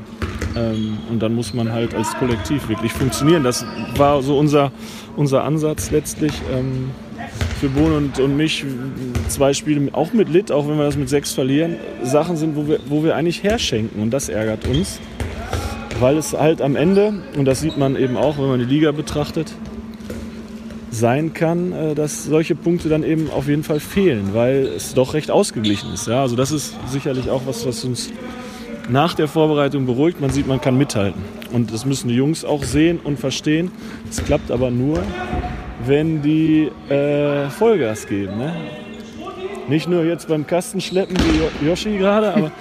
Ähm, 0.55 0.97
und 1.09 1.19
dann 1.21 1.35
muss 1.35 1.53
man 1.53 1.71
halt 1.71 1.93
als 1.93 2.13
Kollektiv 2.15 2.69
wirklich 2.69 2.93
funktionieren. 2.93 3.43
Das 3.43 3.65
war 3.95 4.21
so 4.21 4.37
unser, 4.37 4.71
unser 5.15 5.43
Ansatz 5.43 5.91
letztlich. 5.91 6.33
Ähm, 6.51 6.91
für 7.59 7.67
Bohn 7.67 7.91
und, 7.91 8.19
und 8.19 8.37
mich 8.37 8.63
zwei 9.27 9.53
Spiele 9.53 9.93
auch 9.93 10.13
mit 10.13 10.29
Lit, 10.29 10.49
auch 10.49 10.67
wenn 10.67 10.77
wir 10.77 10.85
das 10.85 10.95
mit 10.95 11.09
sechs 11.09 11.33
verlieren, 11.33 11.75
Sachen 12.03 12.37
sind, 12.37 12.55
wo 12.55 12.67
wir, 12.67 12.79
wo 12.87 13.03
wir 13.03 13.17
eigentlich 13.17 13.43
herschenken. 13.43 14.01
Und 14.01 14.11
das 14.11 14.29
ärgert 14.29 14.65
uns. 14.65 14.99
Weil 15.99 16.17
es 16.17 16.31
halt 16.31 16.61
am 16.61 16.77
Ende, 16.77 17.13
und 17.35 17.43
das 17.43 17.59
sieht 17.59 17.77
man 17.77 17.97
eben 17.97 18.15
auch, 18.15 18.37
wenn 18.37 18.47
man 18.47 18.59
die 18.59 18.65
Liga 18.65 18.93
betrachtet, 18.93 19.53
sein 20.99 21.33
kann, 21.33 21.71
äh, 21.71 21.95
dass 21.95 22.25
solche 22.25 22.55
Punkte 22.55 22.89
dann 22.89 23.03
eben 23.03 23.29
auf 23.31 23.47
jeden 23.47 23.63
Fall 23.63 23.79
fehlen, 23.79 24.33
weil 24.33 24.67
es 24.67 24.93
doch 24.93 25.13
recht 25.13 25.31
ausgeglichen 25.31 25.93
ist. 25.93 26.07
Ja, 26.07 26.21
also 26.21 26.35
das 26.35 26.51
ist 26.51 26.75
sicherlich 26.87 27.29
auch 27.29 27.41
was, 27.45 27.65
was 27.65 27.83
uns 27.83 28.11
nach 28.89 29.13
der 29.13 29.27
Vorbereitung 29.27 29.85
beruhigt. 29.85 30.19
Man 30.19 30.29
sieht, 30.29 30.47
man 30.47 30.61
kann 30.61 30.77
mithalten. 30.77 31.21
Und 31.53 31.73
das 31.73 31.85
müssen 31.85 32.09
die 32.09 32.15
Jungs 32.15 32.43
auch 32.43 32.63
sehen 32.63 32.99
und 33.03 33.19
verstehen. 33.19 33.71
Es 34.09 34.23
klappt 34.23 34.51
aber 34.51 34.71
nur, 34.71 35.01
wenn 35.85 36.21
die 36.21 36.69
äh, 36.89 37.49
Vollgas 37.49 38.07
geben. 38.07 38.37
Ne? 38.37 38.53
Nicht 39.67 39.87
nur 39.87 40.03
jetzt 40.03 40.27
beim 40.27 40.45
Kastenschleppen 40.45 41.15
wie 41.17 41.67
Yoshi 41.67 41.97
gerade, 41.97 42.33
aber 42.33 42.51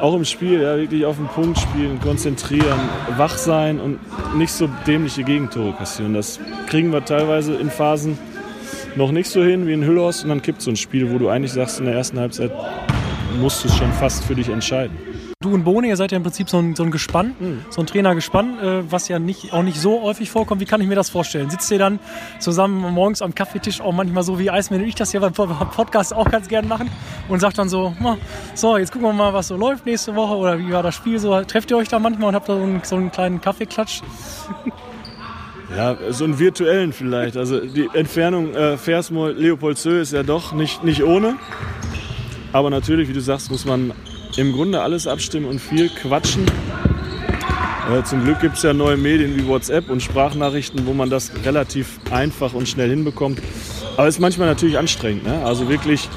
auch 0.00 0.14
im 0.14 0.24
Spiel, 0.24 0.60
ja, 0.60 0.76
wirklich 0.76 1.04
auf 1.04 1.16
den 1.16 1.28
Punkt 1.28 1.58
spielen, 1.58 2.00
konzentrieren, 2.00 2.78
wach 3.16 3.36
sein 3.36 3.80
und 3.80 3.98
nicht 4.36 4.52
so 4.52 4.68
dämliche 4.86 5.24
Gegentore 5.24 5.72
kassieren. 5.72 6.14
Das 6.14 6.38
kriegen 6.66 6.92
wir 6.92 7.04
teilweise 7.04 7.54
in 7.54 7.70
Phasen 7.70 8.18
noch 8.96 9.12
nicht 9.12 9.28
so 9.28 9.42
hin 9.42 9.66
wie 9.66 9.72
in 9.72 9.84
Hüllhorst 9.84 10.24
und 10.24 10.30
dann 10.30 10.42
kippt 10.42 10.62
so 10.62 10.70
ein 10.70 10.76
Spiel, 10.76 11.12
wo 11.12 11.18
du 11.18 11.28
eigentlich 11.28 11.52
sagst, 11.52 11.80
in 11.80 11.86
der 11.86 11.94
ersten 11.94 12.18
Halbzeit 12.18 12.50
musst 13.40 13.62
du 13.64 13.68
es 13.68 13.76
schon 13.76 13.92
fast 13.92 14.24
für 14.24 14.34
dich 14.34 14.48
entscheiden. 14.48 14.96
Du 15.46 15.54
und 15.54 15.62
Bohne, 15.62 15.86
ihr 15.86 15.96
seid 15.96 16.10
ja 16.10 16.16
im 16.16 16.24
Prinzip 16.24 16.50
so 16.50 16.58
ein, 16.58 16.74
so 16.74 16.82
ein 16.82 16.90
Gespann, 16.90 17.36
mhm. 17.38 17.64
so 17.70 17.80
ein 17.80 17.86
Trainergespann, 17.86 18.58
äh, 18.58 18.90
was 18.90 19.06
ja 19.06 19.20
nicht, 19.20 19.52
auch 19.52 19.62
nicht 19.62 19.80
so 19.80 20.02
häufig 20.02 20.28
vorkommt. 20.28 20.60
Wie 20.60 20.64
kann 20.64 20.80
ich 20.80 20.88
mir 20.88 20.96
das 20.96 21.08
vorstellen? 21.08 21.50
Sitzt 21.50 21.70
ihr 21.70 21.78
dann 21.78 22.00
zusammen 22.40 22.80
morgens 22.92 23.22
am 23.22 23.32
Kaffeetisch 23.32 23.80
auch 23.80 23.92
manchmal 23.92 24.24
so 24.24 24.40
wie 24.40 24.50
Eismann 24.50 24.80
und 24.80 24.88
ich 24.88 24.96
das 24.96 25.12
ja 25.12 25.20
beim 25.20 25.32
Podcast 25.32 26.12
auch 26.12 26.28
ganz 26.28 26.48
gern 26.48 26.66
machen 26.66 26.90
und 27.28 27.38
sagt 27.38 27.58
dann 27.58 27.68
so, 27.68 27.94
so, 28.54 28.76
jetzt 28.76 28.90
gucken 28.90 29.06
wir 29.06 29.12
mal, 29.12 29.34
was 29.34 29.46
so 29.46 29.56
läuft 29.56 29.86
nächste 29.86 30.16
Woche 30.16 30.34
oder 30.34 30.58
wie 30.58 30.72
war 30.72 30.82
das 30.82 30.96
Spiel 30.96 31.20
so. 31.20 31.40
Trefft 31.42 31.70
ihr 31.70 31.76
euch 31.76 31.88
da 31.88 32.00
manchmal 32.00 32.30
und 32.30 32.34
habt 32.34 32.48
da 32.48 32.56
so 32.56 32.62
einen, 32.64 32.80
so 32.82 32.96
einen 32.96 33.12
kleinen 33.12 33.40
Kaffeeklatsch? 33.40 34.02
Ja, 35.76 35.96
so 36.10 36.24
einen 36.24 36.40
virtuellen 36.40 36.92
vielleicht. 36.92 37.36
Also 37.36 37.60
die 37.60 37.88
Entfernung 37.92 38.52
äh, 38.52 38.76
Versmoor-Leopoldshöhe 38.76 40.00
ist 40.00 40.12
ja 40.12 40.24
doch 40.24 40.52
nicht, 40.52 40.82
nicht 40.82 41.04
ohne. 41.04 41.36
Aber 42.52 42.70
natürlich, 42.70 43.08
wie 43.08 43.12
du 43.12 43.20
sagst, 43.20 43.50
muss 43.50 43.64
man 43.64 43.92
im 44.36 44.52
Grunde 44.52 44.80
alles 44.80 45.06
abstimmen 45.06 45.46
und 45.46 45.60
viel 45.60 45.88
quatschen. 45.88 46.46
Äh, 47.90 48.02
zum 48.02 48.24
Glück 48.24 48.40
gibt 48.40 48.56
es 48.56 48.62
ja 48.62 48.72
neue 48.72 48.96
Medien 48.96 49.36
wie 49.36 49.46
WhatsApp 49.46 49.88
und 49.88 50.02
Sprachnachrichten, 50.02 50.86
wo 50.86 50.92
man 50.92 51.08
das 51.08 51.30
relativ 51.44 52.00
einfach 52.10 52.52
und 52.52 52.68
schnell 52.68 52.90
hinbekommt. 52.90 53.40
Aber 53.96 54.08
es 54.08 54.16
ist 54.16 54.20
manchmal 54.20 54.48
natürlich 54.48 54.76
anstrengend. 54.76 55.24
Ne? 55.24 55.44
Also 55.44 55.68
wirklich 55.68 56.08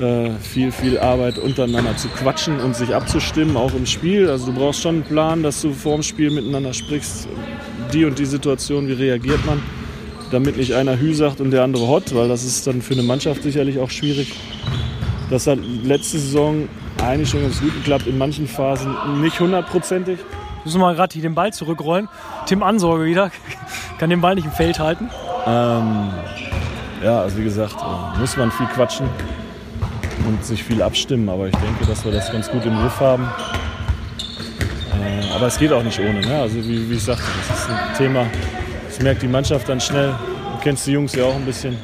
äh, 0.00 0.30
viel, 0.40 0.72
viel 0.72 0.98
Arbeit 0.98 1.38
untereinander 1.38 1.96
zu 1.96 2.08
quatschen 2.08 2.58
und 2.58 2.74
sich 2.74 2.94
abzustimmen, 2.94 3.56
auch 3.56 3.72
im 3.74 3.86
Spiel. 3.86 4.28
Also 4.28 4.46
du 4.46 4.52
brauchst 4.52 4.82
schon 4.82 4.96
einen 4.96 5.04
Plan, 5.04 5.42
dass 5.44 5.62
du 5.62 5.72
vor 5.72 5.94
dem 5.94 6.02
Spiel 6.02 6.30
miteinander 6.30 6.74
sprichst. 6.74 7.28
Die 7.92 8.04
und 8.04 8.18
die 8.18 8.26
Situation, 8.26 8.88
wie 8.88 8.94
reagiert 8.94 9.46
man? 9.46 9.62
Damit 10.32 10.56
nicht 10.56 10.74
einer 10.74 10.98
Hü 10.98 11.14
sagt 11.14 11.40
und 11.40 11.52
der 11.52 11.62
andere 11.62 11.86
Hot, 11.86 12.12
weil 12.14 12.28
das 12.28 12.44
ist 12.44 12.66
dann 12.66 12.82
für 12.82 12.94
eine 12.94 13.04
Mannschaft 13.04 13.44
sicherlich 13.44 13.78
auch 13.78 13.90
schwierig. 13.90 14.32
Das 15.30 15.46
hat 15.46 15.60
letzte 15.84 16.18
Saison 16.18 16.68
eigentlich 17.02 17.30
schon 17.30 17.42
ganz 17.42 17.60
gut 17.60 17.74
geklappt, 17.74 18.06
in 18.06 18.18
manchen 18.18 18.46
Phasen 18.46 19.20
nicht 19.20 19.40
hundertprozentig. 19.40 20.18
Müssen 20.64 20.80
wir 20.80 20.86
mal 20.86 20.94
gerade 20.94 21.18
den 21.18 21.34
Ball 21.34 21.52
zurückrollen. 21.52 22.08
Tim 22.46 22.62
Ansorge 22.62 23.04
wieder. 23.04 23.30
Kann 23.98 24.10
den 24.10 24.20
Ball 24.20 24.34
nicht 24.34 24.46
im 24.46 24.52
Feld 24.52 24.78
halten. 24.78 25.10
Ähm, 25.46 26.10
ja, 27.02 27.20
also 27.20 27.36
wie 27.36 27.44
gesagt, 27.44 27.76
äh, 27.76 28.18
muss 28.18 28.36
man 28.36 28.50
viel 28.50 28.66
quatschen 28.66 29.08
und 30.26 30.44
sich 30.44 30.64
viel 30.64 30.80
abstimmen. 30.82 31.28
Aber 31.28 31.48
ich 31.48 31.56
denke, 31.56 31.84
dass 31.86 32.04
wir 32.04 32.12
das 32.12 32.32
ganz 32.32 32.50
gut 32.50 32.64
im 32.64 32.76
Griff 32.80 32.98
haben. 32.98 33.28
Äh, 35.02 35.34
aber 35.34 35.46
es 35.46 35.58
geht 35.58 35.72
auch 35.72 35.82
nicht 35.82 36.00
ohne. 36.00 36.20
Ne? 36.20 36.40
Also 36.40 36.56
wie, 36.56 36.88
wie 36.88 36.94
ich 36.94 37.04
sagte, 37.04 37.24
das 37.48 37.58
ist 37.58 37.68
ein 37.68 37.96
Thema, 37.98 38.26
das 38.86 39.00
merkt 39.00 39.20
die 39.20 39.28
Mannschaft 39.28 39.68
dann 39.68 39.80
schnell. 39.80 40.10
Du 40.10 40.62
kennst 40.62 40.86
die 40.86 40.92
Jungs 40.92 41.14
ja 41.14 41.24
auch 41.24 41.34
ein 41.34 41.44
bisschen. 41.44 41.76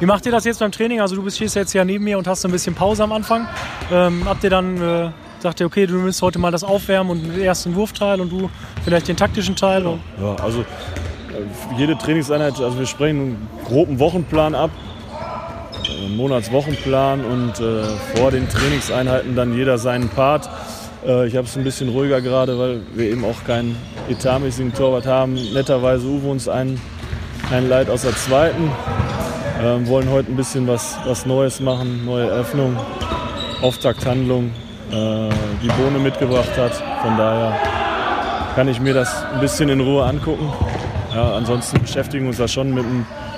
Wie 0.00 0.06
macht 0.06 0.26
ihr 0.26 0.32
das 0.32 0.44
jetzt 0.44 0.60
beim 0.60 0.72
Training? 0.72 1.00
Also 1.00 1.16
du 1.16 1.22
bist 1.22 1.36
stehst 1.36 1.54
jetzt 1.56 1.72
ja 1.72 1.84
neben 1.84 2.04
mir 2.04 2.18
und 2.18 2.26
hast 2.26 2.44
ein 2.44 2.50
bisschen 2.50 2.74
Pause 2.74 3.04
am 3.04 3.12
Anfang. 3.12 3.46
Ähm, 3.92 4.22
habt 4.26 4.42
ihr 4.44 4.50
dann 4.50 4.80
äh, 4.80 5.10
sagt 5.44 5.60
ihr, 5.60 5.66
okay, 5.66 5.86
du 5.86 5.96
nimmst 5.96 6.22
heute 6.22 6.38
mal 6.38 6.50
das 6.50 6.64
Aufwärmen 6.64 7.10
und 7.10 7.22
den 7.22 7.40
ersten 7.42 7.74
Wurfteil 7.74 8.18
und 8.18 8.32
du 8.32 8.48
vielleicht 8.82 9.08
den 9.08 9.16
taktischen 9.16 9.54
Teil? 9.56 9.84
Ja, 10.18 10.36
also 10.42 10.62
äh, 10.62 10.64
jede 11.76 11.98
Trainingseinheit, 11.98 12.58
also 12.58 12.78
wir 12.78 12.86
sprechen 12.86 13.18
einen 13.18 13.48
groben 13.66 13.98
Wochenplan 13.98 14.54
ab, 14.54 14.70
einen 15.86 16.16
Monatswochenplan 16.16 17.26
und 17.26 17.60
äh, 17.60 17.84
vor 18.16 18.30
den 18.30 18.48
Trainingseinheiten 18.48 19.36
dann 19.36 19.54
jeder 19.54 19.76
seinen 19.76 20.08
Part. 20.08 20.48
Äh, 21.06 21.26
ich 21.26 21.36
habe 21.36 21.46
es 21.46 21.56
ein 21.58 21.64
bisschen 21.64 21.90
ruhiger 21.90 22.22
gerade, 22.22 22.58
weil 22.58 22.80
wir 22.94 23.10
eben 23.10 23.24
auch 23.26 23.44
keinen 23.46 23.76
etatmäßigen 24.08 24.72
Torwart 24.72 25.04
haben. 25.04 25.34
Netterweise 25.34 26.06
Uwe 26.06 26.30
uns 26.30 26.48
einen, 26.48 26.80
einen 27.50 27.68
Leid 27.68 27.90
aus 27.90 28.00
der 28.00 28.16
zweiten. 28.16 28.70
Ähm, 29.62 29.86
wollen 29.86 30.10
heute 30.10 30.32
ein 30.32 30.36
bisschen 30.36 30.66
was, 30.66 30.96
was 31.04 31.26
Neues 31.26 31.60
machen, 31.60 32.04
neue 32.04 32.28
Eröffnung, 32.28 32.76
Auftakthandlung, 33.62 34.50
äh, 34.90 35.28
die 35.62 35.68
Bohne 35.68 35.98
mitgebracht 35.98 36.56
hat. 36.56 36.72
Von 37.02 37.16
daher 37.16 37.56
kann 38.54 38.68
ich 38.68 38.80
mir 38.80 38.94
das 38.94 39.24
ein 39.32 39.40
bisschen 39.40 39.68
in 39.68 39.80
Ruhe 39.80 40.04
angucken. 40.04 40.52
Ja, 41.14 41.34
ansonsten 41.36 41.80
beschäftigen 41.80 42.24
wir 42.24 42.28
uns 42.30 42.38
da 42.38 42.48
schon 42.48 42.74
mit, 42.74 42.84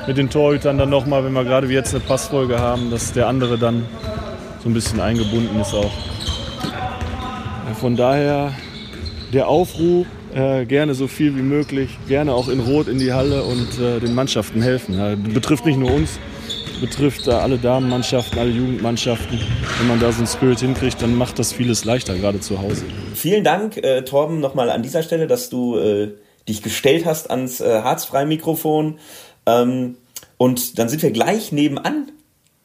mit 0.06 0.16
den 0.16 0.30
Torhütern 0.30 0.78
dann 0.78 0.88
nochmal, 0.88 1.24
wenn 1.24 1.32
wir 1.32 1.44
gerade 1.44 1.68
wie 1.68 1.74
jetzt 1.74 1.94
eine 1.94 2.02
Passfolge 2.02 2.58
haben, 2.58 2.90
dass 2.90 3.12
der 3.12 3.28
andere 3.28 3.58
dann 3.58 3.84
so 4.62 4.70
ein 4.70 4.74
bisschen 4.74 5.00
eingebunden 5.00 5.60
ist 5.60 5.74
auch. 5.74 5.92
Von 7.78 7.94
daher 7.94 8.52
der 9.32 9.48
Aufruf, 9.48 10.06
äh, 10.36 10.66
gerne 10.66 10.94
so 10.94 11.08
viel 11.08 11.34
wie 11.34 11.42
möglich, 11.42 11.98
gerne 12.08 12.34
auch 12.34 12.48
in 12.48 12.60
Rot 12.60 12.88
in 12.88 12.98
die 12.98 13.12
Halle 13.12 13.42
und 13.42 13.80
äh, 13.80 14.00
den 14.00 14.14
Mannschaften 14.14 14.60
helfen. 14.60 14.94
Ja, 14.94 15.14
betrifft 15.14 15.64
nicht 15.64 15.78
nur 15.78 15.90
uns, 15.90 16.18
betrifft 16.80 17.26
äh, 17.26 17.30
alle 17.30 17.56
Damenmannschaften, 17.56 18.38
alle 18.38 18.50
Jugendmannschaften. 18.50 19.40
Wenn 19.78 19.88
man 19.88 19.98
da 19.98 20.12
so 20.12 20.18
einen 20.18 20.26
Spirit 20.26 20.60
hinkriegt, 20.60 21.00
dann 21.00 21.14
macht 21.14 21.38
das 21.38 21.52
vieles 21.52 21.84
leichter, 21.84 22.14
gerade 22.16 22.40
zu 22.40 22.60
Hause. 22.60 22.84
Vielen 23.14 23.44
Dank, 23.44 23.78
äh, 23.78 24.02
Torben, 24.02 24.40
nochmal 24.40 24.68
an 24.68 24.82
dieser 24.82 25.02
Stelle, 25.02 25.26
dass 25.26 25.48
du 25.48 25.78
äh, 25.78 26.10
dich 26.46 26.62
gestellt 26.62 27.06
hast 27.06 27.30
ans 27.30 27.60
äh, 27.60 27.80
Harzfrei-Mikrofon. 27.82 28.98
Ähm, 29.46 29.96
und 30.36 30.78
dann 30.78 30.90
sind 30.90 31.02
wir 31.02 31.12
gleich 31.12 31.50
nebenan 31.50 32.12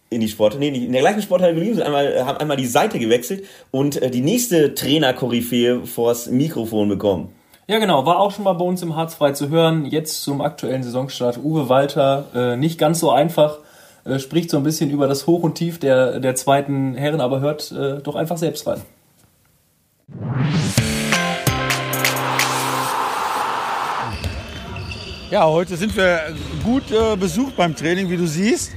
in 0.10 0.20
die 0.20 0.28
Sporthalle, 0.28 0.72
nee, 0.72 0.86
in 0.86 0.92
der 0.92 1.00
gleichen 1.00 1.22
Sporthalle 1.22 1.54
geblieben, 1.54 1.76
sind 1.76 1.86
einmal, 1.86 2.26
haben 2.26 2.38
einmal 2.38 2.58
die 2.58 2.68
Seite 2.68 3.00
gewechselt 3.00 3.46
und 3.72 4.02
äh, 4.02 4.12
die 4.12 4.20
nächste 4.20 4.74
Trainer-Koryphäe 4.74 5.86
vors 5.86 6.30
Mikrofon 6.30 6.90
bekommen. 6.90 7.30
Ja, 7.72 7.80
genau, 7.80 8.06
war 8.06 8.20
auch 8.20 8.32
schon 8.32 8.44
mal 8.44 8.52
bei 8.52 8.66
uns 8.66 8.82
im 8.82 8.98
Harzfrei 8.98 9.32
zu 9.32 9.48
hören. 9.48 9.86
Jetzt 9.86 10.24
zum 10.24 10.42
aktuellen 10.42 10.84
Saisonstart. 10.84 11.38
Uwe 11.38 11.70
Walter, 11.70 12.26
äh, 12.36 12.58
nicht 12.58 12.78
ganz 12.78 13.00
so 13.00 13.12
einfach, 13.12 13.60
äh, 14.04 14.20
spricht 14.20 14.50
so 14.50 14.58
ein 14.58 14.64
bisschen 14.64 14.90
über 14.90 15.08
das 15.08 15.26
Hoch 15.26 15.42
und 15.42 15.56
Tief 15.56 15.80
der, 15.80 16.20
der 16.20 16.36
zweiten 16.36 16.96
Herren, 16.96 17.22
aber 17.22 17.40
hört 17.40 17.72
äh, 17.72 18.00
doch 18.00 18.16
einfach 18.16 18.36
selbst 18.36 18.68
rein. 18.68 18.82
Ja, 25.30 25.46
heute 25.46 25.78
sind 25.78 25.96
wir 25.96 26.20
gut 26.66 26.92
äh, 26.92 27.16
besucht 27.16 27.56
beim 27.56 27.74
Training, 27.74 28.10
wie 28.10 28.18
du 28.18 28.28
siehst. 28.28 28.74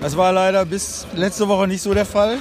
Das 0.00 0.16
war 0.16 0.32
leider 0.32 0.64
bis 0.64 1.04
letzte 1.16 1.48
Woche 1.48 1.66
nicht 1.66 1.82
so 1.82 1.92
der 1.92 2.06
Fall. 2.06 2.38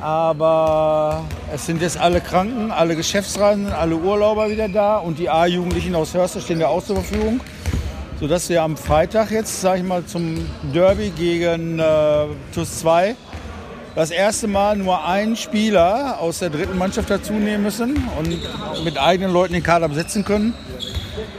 Aber 0.00 1.24
es 1.52 1.66
sind 1.66 1.82
jetzt 1.82 1.98
alle 1.98 2.20
Kranken, 2.20 2.70
alle 2.70 2.94
Geschäftsreisenden, 2.94 3.72
alle 3.72 3.96
Urlauber 3.96 4.50
wieder 4.50 4.68
da 4.68 4.98
und 4.98 5.18
die 5.18 5.28
A-Jugendlichen 5.28 5.94
aus 5.94 6.14
Hörste 6.14 6.40
stehen 6.40 6.60
ja 6.60 6.68
auch 6.68 6.84
zur 6.84 6.96
Verfügung. 6.96 7.40
Sodass 8.20 8.48
wir 8.48 8.62
am 8.62 8.76
Freitag 8.76 9.30
jetzt, 9.30 9.60
sage 9.60 9.78
ich 9.78 9.84
mal, 9.84 10.04
zum 10.04 10.46
Derby 10.72 11.10
gegen 11.10 11.78
äh, 11.78 12.26
TUS 12.52 12.80
2 12.80 13.14
das 13.94 14.10
erste 14.12 14.46
Mal 14.46 14.76
nur 14.76 15.04
einen 15.04 15.34
Spieler 15.34 16.20
aus 16.20 16.38
der 16.38 16.50
dritten 16.50 16.78
Mannschaft 16.78 17.10
dazu 17.10 17.32
nehmen 17.32 17.64
müssen 17.64 17.96
und 18.16 18.84
mit 18.84 18.96
eigenen 18.96 19.32
Leuten 19.32 19.54
den 19.54 19.62
Kader 19.62 19.88
besetzen 19.88 20.24
können. 20.24 20.54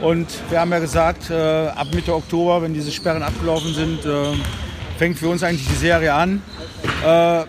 Und 0.02 0.26
wir 0.50 0.60
haben 0.60 0.70
ja 0.70 0.78
gesagt, 0.78 1.30
äh, 1.30 1.68
ab 1.68 1.86
Mitte 1.94 2.14
Oktober, 2.14 2.60
wenn 2.60 2.74
diese 2.74 2.90
Sperren 2.90 3.22
abgelaufen 3.22 3.72
sind, 3.72 4.04
äh, 4.04 4.34
fängt 4.98 5.18
für 5.18 5.28
uns 5.28 5.42
eigentlich 5.42 5.66
die 5.68 5.74
Serie 5.74 6.12
an. 6.12 6.42
Äh, 7.02 7.44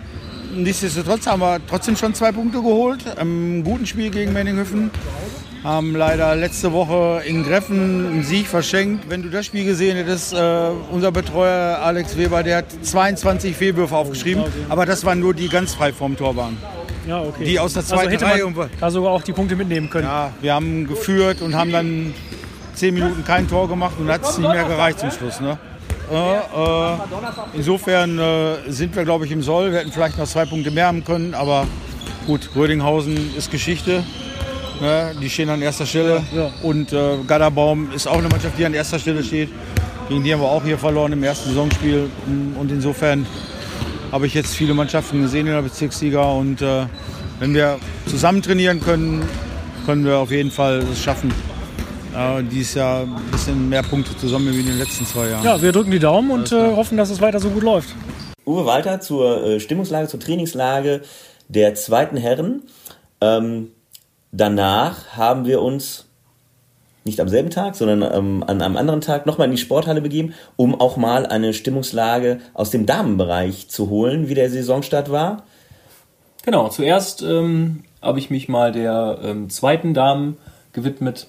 nichtsdestotrotz 0.56 1.28
haben 1.28 1.42
wir 1.42 1.60
trotzdem 1.68 1.96
schon 1.96 2.14
zwei 2.14 2.32
Punkte 2.32 2.60
geholt. 2.60 3.04
Im 3.20 3.64
guten 3.64 3.86
Spiel 3.86 4.10
gegen 4.10 4.34
Menninghöfen. 4.34 4.92
Haben 5.64 5.96
leider 5.96 6.36
letzte 6.36 6.74
Woche 6.74 7.22
in 7.26 7.44
Greffen 7.44 8.08
einen 8.08 8.24
Sieg 8.24 8.48
verschenkt. 8.48 9.10
Wenn 9.10 9.22
du 9.22 9.30
das 9.30 9.46
Spiel 9.46 9.64
gesehen 9.64 9.96
hättest, 9.96 10.34
äh, 10.34 10.70
unser 10.92 11.12
Betreuer 11.12 11.80
Alex 11.80 12.18
Weber, 12.18 12.42
der 12.42 12.58
hat 12.58 12.66
22 12.82 13.56
Fehlwürfe 13.56 13.96
aufgeschrieben. 13.96 14.44
Aber 14.70 14.86
das 14.86 15.06
waren 15.06 15.20
nur 15.20 15.36
die 15.36 15.50
ganz 15.50 15.76
frei 15.76 15.94
vom 15.94 16.18
Tor 16.18 16.36
waren. 16.36 16.58
Ja, 17.08 17.22
okay. 17.22 17.46
Die 17.46 17.60
aus 17.60 17.74
der 17.74 17.84
zweiten 17.84 18.08
also 18.08 18.12
hätte 18.12 18.26
Reihe. 18.26 18.50
man 18.50 18.70
da 18.80 18.92
sogar 18.92 19.12
auch 19.12 19.24
die 19.24 19.34
Punkte 19.34 19.56
mitnehmen 19.56 19.90
können. 19.90 20.08
Ja, 20.08 20.34
wir 20.42 20.54
haben 20.54 20.88
geführt 20.88 21.42
und 21.42 21.56
haben 21.56 21.72
dann 21.72 22.14
zehn 22.74 22.94
Minuten 22.94 23.24
kein 23.24 23.48
Tor 23.48 23.68
gemacht 23.68 23.94
und 24.00 24.10
hat 24.10 24.24
es 24.24 24.38
nicht 24.38 24.50
mehr 24.50 24.64
gereicht 24.64 25.00
zum 25.00 25.12
Schluss. 25.12 25.40
Ne? 25.40 25.58
Äh, 26.12 26.98
insofern 27.54 28.20
äh, 28.20 28.56
sind 28.68 28.96
wir, 28.96 29.04
glaube 29.06 29.26
ich, 29.26 29.32
im 29.32 29.42
Soll. 29.42 29.72
Wir 29.72 29.80
hätten 29.80 29.92
vielleicht 29.92 30.18
noch 30.18 30.28
zwei 30.28 30.46
Punkte 30.46 30.72
mehr 30.72 30.88
haben 30.88 31.06
können, 31.06 31.34
aber 31.34 31.66
gut, 32.28 32.50
Rödinghausen 32.56 33.36
ist 33.38 33.50
Geschichte. 33.50 34.04
Ne? 34.82 35.16
Die 35.22 35.30
stehen 35.30 35.50
an 35.50 35.62
erster 35.62 35.86
Stelle. 35.86 36.24
Und 36.64 36.92
äh, 36.92 37.18
Gadderbaum 37.26 37.92
ist 37.94 38.08
auch 38.08 38.18
eine 38.18 38.28
Mannschaft, 38.28 38.58
die 38.58 38.66
an 38.66 38.74
erster 38.74 39.00
Stelle 39.00 39.24
steht. 39.24 39.50
Gegen 40.10 40.24
die 40.24 40.34
haben 40.34 40.42
wir 40.42 40.50
auch 40.50 40.64
hier 40.64 40.78
verloren 40.78 41.14
im 41.14 41.24
ersten 41.24 41.50
Saisonspiel. 41.50 42.10
Und 42.60 42.72
insofern 42.72 43.26
habe 44.12 44.28
ich 44.28 44.34
jetzt 44.34 44.54
viele 44.54 44.74
Mannschaften 44.74 45.22
gesehen 45.22 45.48
in 45.48 45.54
der 45.54 45.62
Bezirksliga. 45.62 46.24
Und 46.24 46.62
äh, 46.62 46.88
wenn 47.40 47.54
wir 47.54 47.80
zusammen 48.08 48.42
trainieren 48.42 48.82
können, 48.82 49.24
können 49.86 50.04
wir 50.04 50.18
auf 50.18 50.32
jeden 50.32 50.52
Fall 50.52 50.84
es 50.92 51.02
schaffen, 51.02 51.32
äh, 52.16 52.44
dieses 52.44 52.76
Jahr 52.76 53.02
ein 53.02 53.32
bisschen 53.32 53.70
mehr 53.70 53.84
Punkte 53.84 54.16
zu 54.18 54.28
sammeln 54.28 54.56
wie 54.56 54.62
in 54.62 54.68
den 54.68 54.78
letzten 54.78 55.06
zwei 55.06 55.30
Jahren. 55.30 55.44
Ja, 55.44 55.62
wir 55.62 55.72
drücken 55.72 55.92
die 55.92 56.00
Daumen 56.00 56.32
und 56.32 56.52
äh, 56.52 56.76
hoffen, 56.76 56.98
dass 56.98 57.10
es 57.10 57.22
weiter 57.22 57.40
so 57.40 57.50
gut 57.50 57.64
läuft. 57.64 57.90
Uwe 58.46 58.66
Walter 58.66 59.00
zur 59.00 59.44
äh, 59.44 59.60
Stimmungslage, 59.60 60.08
zur 60.08 60.20
Trainingslage 60.20 61.02
der 61.48 61.76
zweiten 61.76 62.18
Herren. 62.18 62.64
Ähm, 63.20 63.72
danach 64.32 65.16
haben 65.16 65.46
wir 65.46 65.62
uns 65.62 66.06
nicht 67.04 67.20
am 67.20 67.30
selben 67.30 67.50
Tag, 67.50 67.76
sondern 67.76 68.04
ähm, 68.14 68.44
an 68.46 68.62
einem 68.62 68.78
anderen 68.78 69.02
Tag 69.02 69.26
nochmal 69.26 69.46
in 69.46 69.52
die 69.52 69.58
Sporthalle 69.58 70.02
begeben, 70.02 70.34
um 70.56 70.80
auch 70.80 70.98
mal 70.98 71.26
eine 71.26 71.54
Stimmungslage 71.54 72.40
aus 72.54 72.70
dem 72.70 72.86
Damenbereich 72.86 73.70
zu 73.70 73.90
holen, 73.90 74.30
wie 74.30 74.36
der 74.36 74.50
Saisonstart 74.50 75.12
war. 75.12 75.44
Genau, 76.44 76.70
zuerst 76.70 77.22
ähm, 77.22 77.84
habe 78.02 78.20
ich 78.20 78.30
mich 78.30 78.50
mal 78.50 78.72
der 78.72 79.20
ähm, 79.24 79.50
zweiten 79.50 79.94
Damen 79.94 80.38
gewidmet 80.74 81.28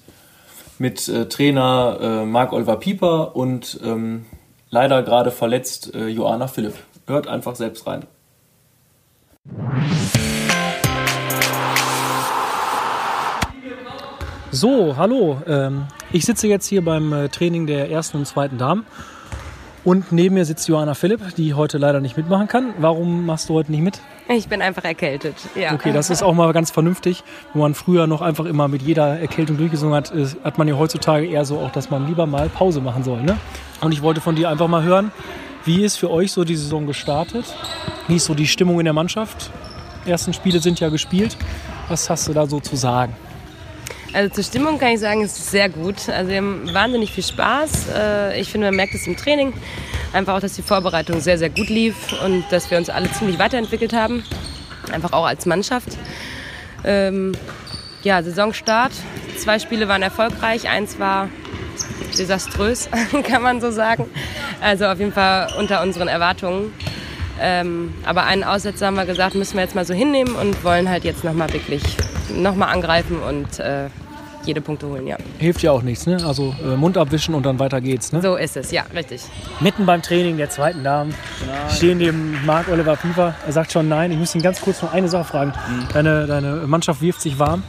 mit 0.82 1.08
äh, 1.08 1.28
Trainer 1.28 1.98
äh, 2.02 2.26
Marc-Oliver 2.26 2.76
Pieper 2.76 3.36
und 3.36 3.78
ähm, 3.84 4.26
leider 4.68 5.04
gerade 5.04 5.30
verletzt 5.30 5.94
äh, 5.94 6.08
Joanna 6.08 6.48
Philipp. 6.48 6.74
Hört 7.06 7.28
einfach 7.28 7.54
selbst 7.54 7.86
rein. 7.86 8.04
So, 14.50 14.96
hallo. 14.96 15.40
Ähm, 15.46 15.86
ich 16.10 16.24
sitze 16.24 16.48
jetzt 16.48 16.66
hier 16.66 16.84
beim 16.84 17.12
äh, 17.12 17.28
Training 17.28 17.68
der 17.68 17.88
ersten 17.88 18.16
und 18.18 18.26
zweiten 18.26 18.58
Damen. 18.58 18.84
Und 19.84 20.12
neben 20.12 20.36
mir 20.36 20.44
sitzt 20.44 20.68
Johanna 20.68 20.94
Philipp, 20.94 21.34
die 21.34 21.54
heute 21.54 21.76
leider 21.76 22.00
nicht 22.00 22.16
mitmachen 22.16 22.46
kann. 22.46 22.72
Warum 22.78 23.26
machst 23.26 23.48
du 23.48 23.54
heute 23.54 23.72
nicht 23.72 23.82
mit? 23.82 24.00
Ich 24.28 24.48
bin 24.48 24.62
einfach 24.62 24.84
erkältet. 24.84 25.34
Ja. 25.56 25.74
Okay, 25.74 25.92
das 25.92 26.08
ist 26.08 26.22
auch 26.22 26.34
mal 26.34 26.52
ganz 26.52 26.70
vernünftig. 26.70 27.24
Wo 27.52 27.60
man 27.60 27.74
früher 27.74 28.06
noch 28.06 28.22
einfach 28.22 28.44
immer 28.44 28.68
mit 28.68 28.82
jeder 28.82 29.18
Erkältung 29.18 29.56
durchgesungen 29.56 29.94
hat, 29.94 30.10
ist, 30.10 30.36
hat 30.44 30.56
man 30.56 30.68
ja 30.68 30.76
heutzutage 30.76 31.26
eher 31.26 31.44
so 31.44 31.58
auch, 31.58 31.72
dass 31.72 31.90
man 31.90 32.06
lieber 32.06 32.26
mal 32.26 32.48
Pause 32.48 32.80
machen 32.80 33.02
soll. 33.02 33.22
Ne? 33.22 33.36
Und 33.80 33.92
ich 33.92 34.02
wollte 34.02 34.20
von 34.20 34.36
dir 34.36 34.48
einfach 34.48 34.68
mal 34.68 34.84
hören, 34.84 35.10
wie 35.64 35.84
ist 35.84 35.96
für 35.96 36.10
euch 36.10 36.30
so 36.30 36.44
die 36.44 36.56
Saison 36.56 36.86
gestartet? 36.86 37.44
Wie 38.06 38.16
ist 38.16 38.26
so 38.26 38.34
die 38.34 38.46
Stimmung 38.46 38.78
in 38.78 38.84
der 38.84 38.94
Mannschaft? 38.94 39.50
Die 40.06 40.10
ersten 40.10 40.32
Spiele 40.32 40.60
sind 40.60 40.78
ja 40.78 40.88
gespielt. 40.90 41.36
Was 41.88 42.08
hast 42.08 42.28
du 42.28 42.32
da 42.32 42.46
so 42.46 42.60
zu 42.60 42.76
sagen? 42.76 43.14
Also 44.14 44.34
zur 44.34 44.44
Stimmung 44.44 44.78
kann 44.78 44.90
ich 44.90 45.00
sagen, 45.00 45.22
es 45.22 45.38
ist 45.38 45.50
sehr 45.50 45.70
gut. 45.70 46.08
Also 46.10 46.30
wir 46.30 46.36
haben 46.36 46.72
wahnsinnig 46.74 47.12
viel 47.12 47.24
Spaß. 47.24 47.88
Äh, 47.96 48.40
Ich 48.40 48.50
finde, 48.50 48.66
man 48.66 48.76
merkt 48.76 48.94
es 48.94 49.06
im 49.06 49.16
Training. 49.16 49.54
Einfach 50.12 50.34
auch, 50.34 50.40
dass 50.40 50.52
die 50.54 50.62
Vorbereitung 50.62 51.20
sehr, 51.20 51.38
sehr 51.38 51.48
gut 51.48 51.70
lief 51.70 51.94
und 52.22 52.44
dass 52.50 52.70
wir 52.70 52.76
uns 52.76 52.90
alle 52.90 53.10
ziemlich 53.12 53.38
weiterentwickelt 53.38 53.94
haben. 53.94 54.22
Einfach 54.92 55.12
auch 55.14 55.24
als 55.24 55.46
Mannschaft. 55.46 55.88
Ähm, 56.84 57.32
ja, 58.02 58.22
Saisonstart. 58.22 58.92
Zwei 59.38 59.58
Spiele 59.58 59.88
waren 59.88 60.02
erfolgreich, 60.02 60.68
eins 60.68 60.98
war 60.98 61.28
desaströs, 62.18 62.90
kann 63.26 63.42
man 63.42 63.62
so 63.62 63.70
sagen. 63.70 64.10
Also 64.60 64.86
auf 64.86 64.98
jeden 64.98 65.12
Fall 65.12 65.48
unter 65.58 65.80
unseren 65.82 66.08
Erwartungen. 66.08 66.72
Ähm, 67.40 67.94
aber 68.04 68.24
einen 68.24 68.44
Aussetzer 68.44 68.86
haben 68.86 68.96
wir 68.96 69.06
gesagt, 69.06 69.34
müssen 69.34 69.54
wir 69.54 69.62
jetzt 69.62 69.74
mal 69.74 69.86
so 69.86 69.94
hinnehmen 69.94 70.34
und 70.34 70.62
wollen 70.64 70.90
halt 70.90 71.04
jetzt 71.04 71.24
nochmal 71.24 71.50
wirklich 71.52 71.82
nochmal 72.28 72.68
angreifen 72.72 73.18
und 73.20 73.58
äh, 73.58 73.88
jede 74.46 74.60
Punkte 74.60 74.86
holen, 74.88 75.06
ja. 75.06 75.16
Hilft 75.38 75.62
ja 75.62 75.70
auch 75.72 75.82
nichts, 75.82 76.06
ne? 76.06 76.18
Also 76.26 76.54
äh, 76.62 76.76
Mund 76.76 76.96
abwischen 76.98 77.34
und 77.34 77.44
dann 77.44 77.58
weiter 77.58 77.80
geht's, 77.80 78.12
ne? 78.12 78.20
So 78.22 78.36
ist 78.36 78.56
es, 78.56 78.70
ja, 78.70 78.84
richtig. 78.94 79.22
Mitten 79.60 79.86
beim 79.86 80.02
Training 80.02 80.36
der 80.36 80.50
zweiten 80.50 80.82
Damen 80.84 81.14
stehen 81.70 81.98
neben 81.98 82.44
Marc 82.44 82.68
Oliver 82.68 82.96
Pieper. 82.96 83.34
Er 83.46 83.52
sagt 83.52 83.72
schon 83.72 83.88
nein. 83.88 84.10
Ich 84.12 84.18
muss 84.18 84.34
ihn 84.34 84.42
ganz 84.42 84.60
kurz 84.60 84.82
noch 84.82 84.92
eine 84.92 85.08
Sache 85.08 85.24
fragen. 85.24 85.52
Deine, 85.92 86.26
deine 86.26 86.56
Mannschaft 86.66 87.00
wirft 87.00 87.20
sich 87.20 87.38
warm. 87.38 87.62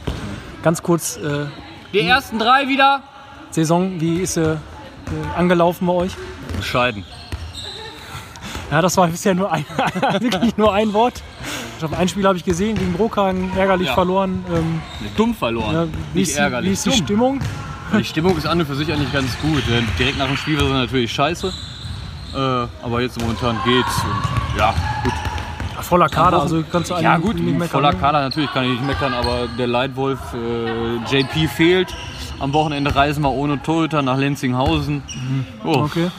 Ganz 0.62 0.82
kurz, 0.82 1.16
äh, 1.16 1.46
Die 1.92 2.00
ersten 2.00 2.38
drei 2.38 2.66
wieder. 2.68 3.02
Saison, 3.50 4.00
wie 4.00 4.20
ist 4.20 4.34
sie 4.34 4.52
äh, 4.52 4.56
angelaufen 5.36 5.86
bei 5.86 5.92
euch? 5.92 6.12
Bescheiden. 6.56 7.04
Ja, 8.70 8.80
das 8.82 8.96
war 8.96 9.06
bisher 9.08 9.34
nur 9.34 9.52
ein, 9.52 9.64
wirklich 10.20 10.56
nur 10.56 10.72
ein 10.72 10.92
Wort. 10.92 11.22
Ich 11.74 11.78
glaube, 11.78 11.96
ein 11.96 12.08
Spiel 12.08 12.26
habe 12.26 12.36
ich 12.38 12.44
gesehen, 12.44 12.76
gegen 12.76 12.92
Brockhagen, 12.94 13.50
ärgerlich 13.56 13.88
Ja. 13.88 13.94
verloren. 13.94 14.44
Ähm, 14.52 14.80
Dumm 15.16 15.34
verloren. 15.34 15.74
ja, 15.74 15.84
wie, 16.12 16.18
Nicht 16.20 16.28
ist 16.30 16.36
die, 16.36 16.40
ärgerlich. 16.40 16.68
wie 16.70 16.72
ist 16.72 16.86
die 16.86 16.90
Dumm. 16.90 16.98
Stimmung? 16.98 17.40
Die 17.98 18.04
Stimmung 18.04 18.36
ist 18.36 18.46
an 18.46 18.58
und 18.60 18.66
für 18.66 18.74
sich 18.74 18.90
eigentlich 18.92 19.12
ganz 19.12 19.38
gut. 19.40 19.62
Denn 19.70 19.86
Direkt 19.98 20.18
nach 20.18 20.26
dem 20.26 20.36
Spiel 20.36 20.56
war 20.58 20.64
es 20.66 20.72
natürlich 20.72 21.12
scheiße. 21.12 21.52
Äh, 22.34 22.36
aber 22.82 23.02
jetzt 23.02 23.20
momentan 23.20 23.56
geht's. 23.64 24.02
Und 24.02 24.58
ja, 24.58 24.74
gut. 25.04 25.12
Ja, 25.76 25.82
voller 25.82 26.08
Kader, 26.08 26.40
also 26.42 26.64
kannst 26.72 26.90
du 26.90 26.94
Ja 26.94 27.14
eigentlich 27.14 27.26
gut, 27.32 27.34
nicht 27.40 27.52
meckern, 27.58 27.68
voller 27.68 27.92
ne? 27.92 27.98
Kader 27.98 28.20
natürlich 28.22 28.50
kann 28.52 28.64
ich 28.64 28.70
nicht 28.70 28.86
meckern, 28.86 29.12
aber 29.14 29.46
der 29.58 29.66
Leitwolf 29.68 30.18
äh, 30.32 30.96
JP 31.16 31.46
fehlt. 31.48 31.94
Am 32.40 32.52
Wochenende 32.52 32.92
reisen 32.94 33.22
wir 33.22 33.30
ohne 33.30 33.62
Torhüter 33.62 34.02
nach 34.02 34.16
Lenzinghausen. 34.16 35.02
Oh, 35.62 35.68
Mhm. 35.78 35.82
Okay. 35.84 36.10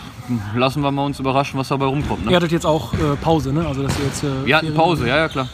Lassen 0.55 0.81
wir 0.81 0.91
mal 0.91 1.05
uns 1.05 1.19
überraschen, 1.19 1.59
was 1.59 1.67
dabei 1.67 1.85
rumkommt. 1.85 2.25
Ne? 2.25 2.31
Ihr 2.31 2.37
hattet 2.37 2.51
jetzt 2.51 2.65
auch 2.65 2.93
äh, 2.93 3.15
Pause, 3.21 3.53
ne? 3.53 3.67
Also, 3.67 3.83
dass 3.83 3.97
ihr 3.99 4.05
jetzt, 4.05 4.23
äh, 4.23 4.45
Wir 4.45 4.57
hatten 4.57 4.73
Pause, 4.73 5.07
ja, 5.07 5.17
ja 5.17 5.27
klar. 5.29 5.47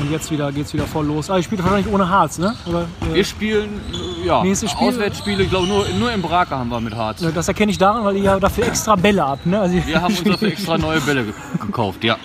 Und 0.00 0.10
jetzt 0.10 0.30
wieder, 0.30 0.52
geht's 0.52 0.74
wieder 0.74 0.86
voll 0.86 1.06
los. 1.06 1.30
Ah, 1.30 1.36
ihr 1.38 1.42
spielt 1.42 1.62
wahrscheinlich 1.62 1.92
ohne 1.92 2.08
Harz, 2.08 2.38
ne? 2.38 2.54
Oder, 2.66 2.82
äh, 3.10 3.14
Wir 3.14 3.24
spielen, 3.24 3.80
äh, 4.22 4.26
ja, 4.26 4.42
Nächstes 4.42 4.70
Spiel? 4.72 4.88
Auswärtsspiele, 4.88 5.44
ich 5.44 5.50
glaube 5.50 5.66
nur, 5.66 5.86
nur 5.98 6.12
im 6.12 6.20
Brake 6.22 6.50
haben 6.56 6.68
wir 6.68 6.80
mit 6.80 6.94
Harz. 6.94 7.24
das 7.34 7.48
erkenne 7.48 7.72
ich 7.72 7.78
daran, 7.78 8.04
weil 8.04 8.16
ihr 8.16 8.24
ja 8.24 8.40
dafür 8.40 8.66
extra 8.66 8.96
Bälle 8.96 9.26
habt, 9.26 9.46
ne? 9.46 9.60
Also, 9.60 9.74
Wir 9.86 10.00
haben 10.00 10.14
uns 10.14 10.24
dafür 10.24 10.48
extra 10.52 10.76
neue 10.78 11.00
Bälle 11.00 11.24
ge 11.24 11.32
gekauft, 11.60 12.04
ja. 12.04 12.16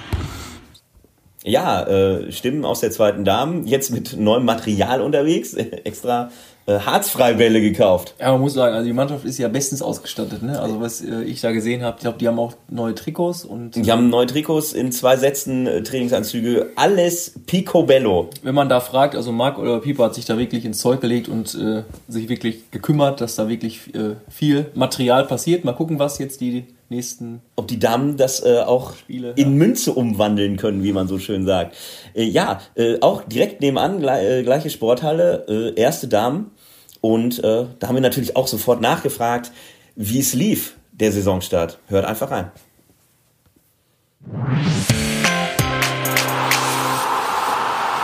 Ja, 1.43 1.83
äh, 1.83 2.31
Stimmen 2.31 2.65
aus 2.65 2.81
der 2.81 2.91
zweiten 2.91 3.25
Damen, 3.25 3.65
jetzt 3.65 3.89
mit 3.91 4.17
neuem 4.17 4.45
Material 4.45 5.01
unterwegs, 5.01 5.53
extra 5.83 6.29
äh, 6.67 6.79
Harzfreibälle 6.79 7.61
gekauft. 7.61 8.13
Ja, 8.19 8.31
man 8.31 8.41
muss 8.41 8.53
sagen, 8.53 8.75
also 8.75 8.85
die 8.85 8.93
Mannschaft 8.93 9.25
ist 9.25 9.39
ja 9.39 9.47
bestens 9.47 9.81
ausgestattet. 9.81 10.43
Ne? 10.43 10.59
Also 10.59 10.79
was 10.79 11.01
äh, 11.01 11.23
ich 11.23 11.41
da 11.41 11.51
gesehen 11.51 11.81
habe, 11.81 11.97
ich 11.97 12.01
glaube, 12.01 12.19
die 12.19 12.27
haben 12.27 12.37
auch 12.37 12.53
neue 12.69 12.93
Trikots 12.93 13.43
und 13.43 13.75
Die 13.75 13.91
haben 13.91 14.09
neue 14.09 14.27
Trikots 14.27 14.73
in 14.73 14.91
zwei 14.91 15.17
Sätzen, 15.17 15.65
äh, 15.65 15.81
Trainingsanzüge, 15.81 16.69
alles 16.75 17.33
picobello. 17.47 18.29
wenn 18.43 18.53
man 18.53 18.69
da 18.69 18.79
fragt, 18.79 19.15
also 19.15 19.31
Marc 19.31 19.57
oder 19.57 19.79
Pieper 19.79 20.05
hat 20.05 20.15
sich 20.15 20.25
da 20.25 20.37
wirklich 20.37 20.63
ins 20.65 20.77
Zeug 20.77 21.01
gelegt 21.01 21.27
und 21.27 21.55
äh, 21.55 21.83
sich 22.07 22.29
wirklich 22.29 22.69
gekümmert, 22.69 23.21
dass 23.21 23.35
da 23.35 23.49
wirklich 23.49 23.95
äh, 23.95 24.15
viel 24.29 24.67
Material 24.75 25.25
passiert. 25.25 25.65
Mal 25.65 25.73
gucken, 25.73 25.97
was 25.97 26.19
jetzt 26.19 26.41
die 26.41 26.65
nächsten 26.91 27.41
Ob 27.55 27.67
die 27.67 27.79
Damen 27.79 28.17
das 28.17 28.45
äh, 28.45 28.59
auch 28.59 28.95
Spiele, 28.95 29.33
in 29.35 29.55
Münze 29.55 29.93
umwandeln 29.93 30.57
können, 30.57 30.83
wie 30.83 30.91
man 30.91 31.07
so 31.07 31.17
schön 31.17 31.45
sagt. 31.45 31.75
Äh, 32.13 32.25
ja, 32.25 32.59
äh, 32.75 32.99
auch 33.01 33.23
direkt 33.23 33.61
nebenan, 33.61 33.99
gle 33.99 34.39
äh, 34.39 34.43
gleiche 34.43 34.69
Sporthalle, 34.69 35.45
äh, 35.47 35.79
erste 35.79 36.07
Damen. 36.07 36.51
Und 36.99 37.39
äh, 37.39 37.65
da 37.79 37.87
haben 37.87 37.95
wir 37.95 38.01
natürlich 38.01 38.35
auch 38.35 38.47
sofort 38.47 38.81
nachgefragt, 38.81 39.51
wie 39.95 40.19
es 40.19 40.33
lief, 40.33 40.75
der 40.91 41.11
Saisonstart. 41.11 41.79
Hört 41.87 42.05
einfach 42.05 42.29
rein. 42.29 42.51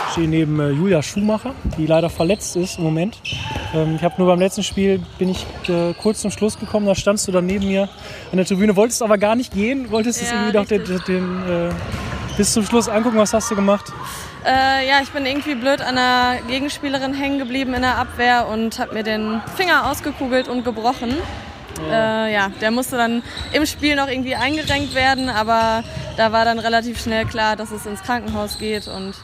Ich 0.06 0.12
stehe 0.12 0.28
neben 0.28 0.58
äh, 0.58 0.70
Julia 0.70 1.02
Schumacher, 1.02 1.54
die 1.76 1.86
leider 1.86 2.10
verletzt 2.10 2.56
ist 2.56 2.78
im 2.78 2.84
Moment. 2.84 3.20
Ähm, 3.74 3.96
ich 3.96 4.02
habe 4.02 4.14
nur 4.18 4.26
beim 4.26 4.38
letzten 4.38 4.62
Spiel 4.62 5.00
bin 5.18 5.28
ich 5.28 5.46
äh, 5.68 5.94
kurz 5.94 6.20
zum 6.20 6.30
Schluss 6.30 6.58
gekommen, 6.58 6.86
da 6.86 6.94
standst 6.94 7.28
du 7.28 7.32
dann 7.32 7.46
neben 7.46 7.66
mir 7.66 7.88
an 8.30 8.36
der 8.36 8.46
Tribüne, 8.46 8.76
wolltest 8.76 9.02
aber 9.02 9.18
gar 9.18 9.36
nicht 9.36 9.52
gehen, 9.52 9.90
wolltest 9.90 10.22
es 10.22 10.30
Ja, 10.30 10.36
irgendwie 10.36 10.52
doch 10.52 10.66
den, 10.66 11.02
den, 11.06 11.48
äh, 11.48 11.70
bis 12.36 12.52
zum 12.52 12.64
Schluss 12.64 12.88
angucken. 12.88 13.18
Was 13.18 13.34
hast 13.34 13.50
du 13.50 13.56
gemacht? 13.56 13.92
Äh, 14.46 14.88
ja, 14.88 15.00
ich 15.02 15.10
bin 15.10 15.26
irgendwie 15.26 15.54
blöd 15.54 15.80
an 15.80 15.96
der 15.96 16.38
Gegenspielerin 16.46 17.12
hängen 17.12 17.38
geblieben 17.38 17.74
in 17.74 17.82
der 17.82 17.98
Abwehr 17.98 18.46
und 18.48 18.78
habe 18.78 18.94
mir 18.94 19.02
den 19.02 19.42
Finger 19.56 19.90
ausgekugelt 19.90 20.48
und 20.48 20.64
gebrochen. 20.64 21.14
Äh, 21.90 22.32
ja, 22.32 22.48
der 22.60 22.70
musste 22.70 22.96
dann 22.96 23.22
im 23.52 23.66
Spiel 23.66 23.94
noch 23.96 24.08
irgendwie 24.08 24.34
eingerenkt 24.34 24.94
werden, 24.94 25.28
aber 25.28 25.84
da 26.16 26.32
war 26.32 26.44
dann 26.44 26.58
relativ 26.58 27.00
schnell 27.00 27.24
klar, 27.24 27.56
dass 27.56 27.70
es 27.70 27.86
ins 27.86 28.02
Krankenhaus 28.02 28.58
geht 28.58 28.88
und 28.88 29.14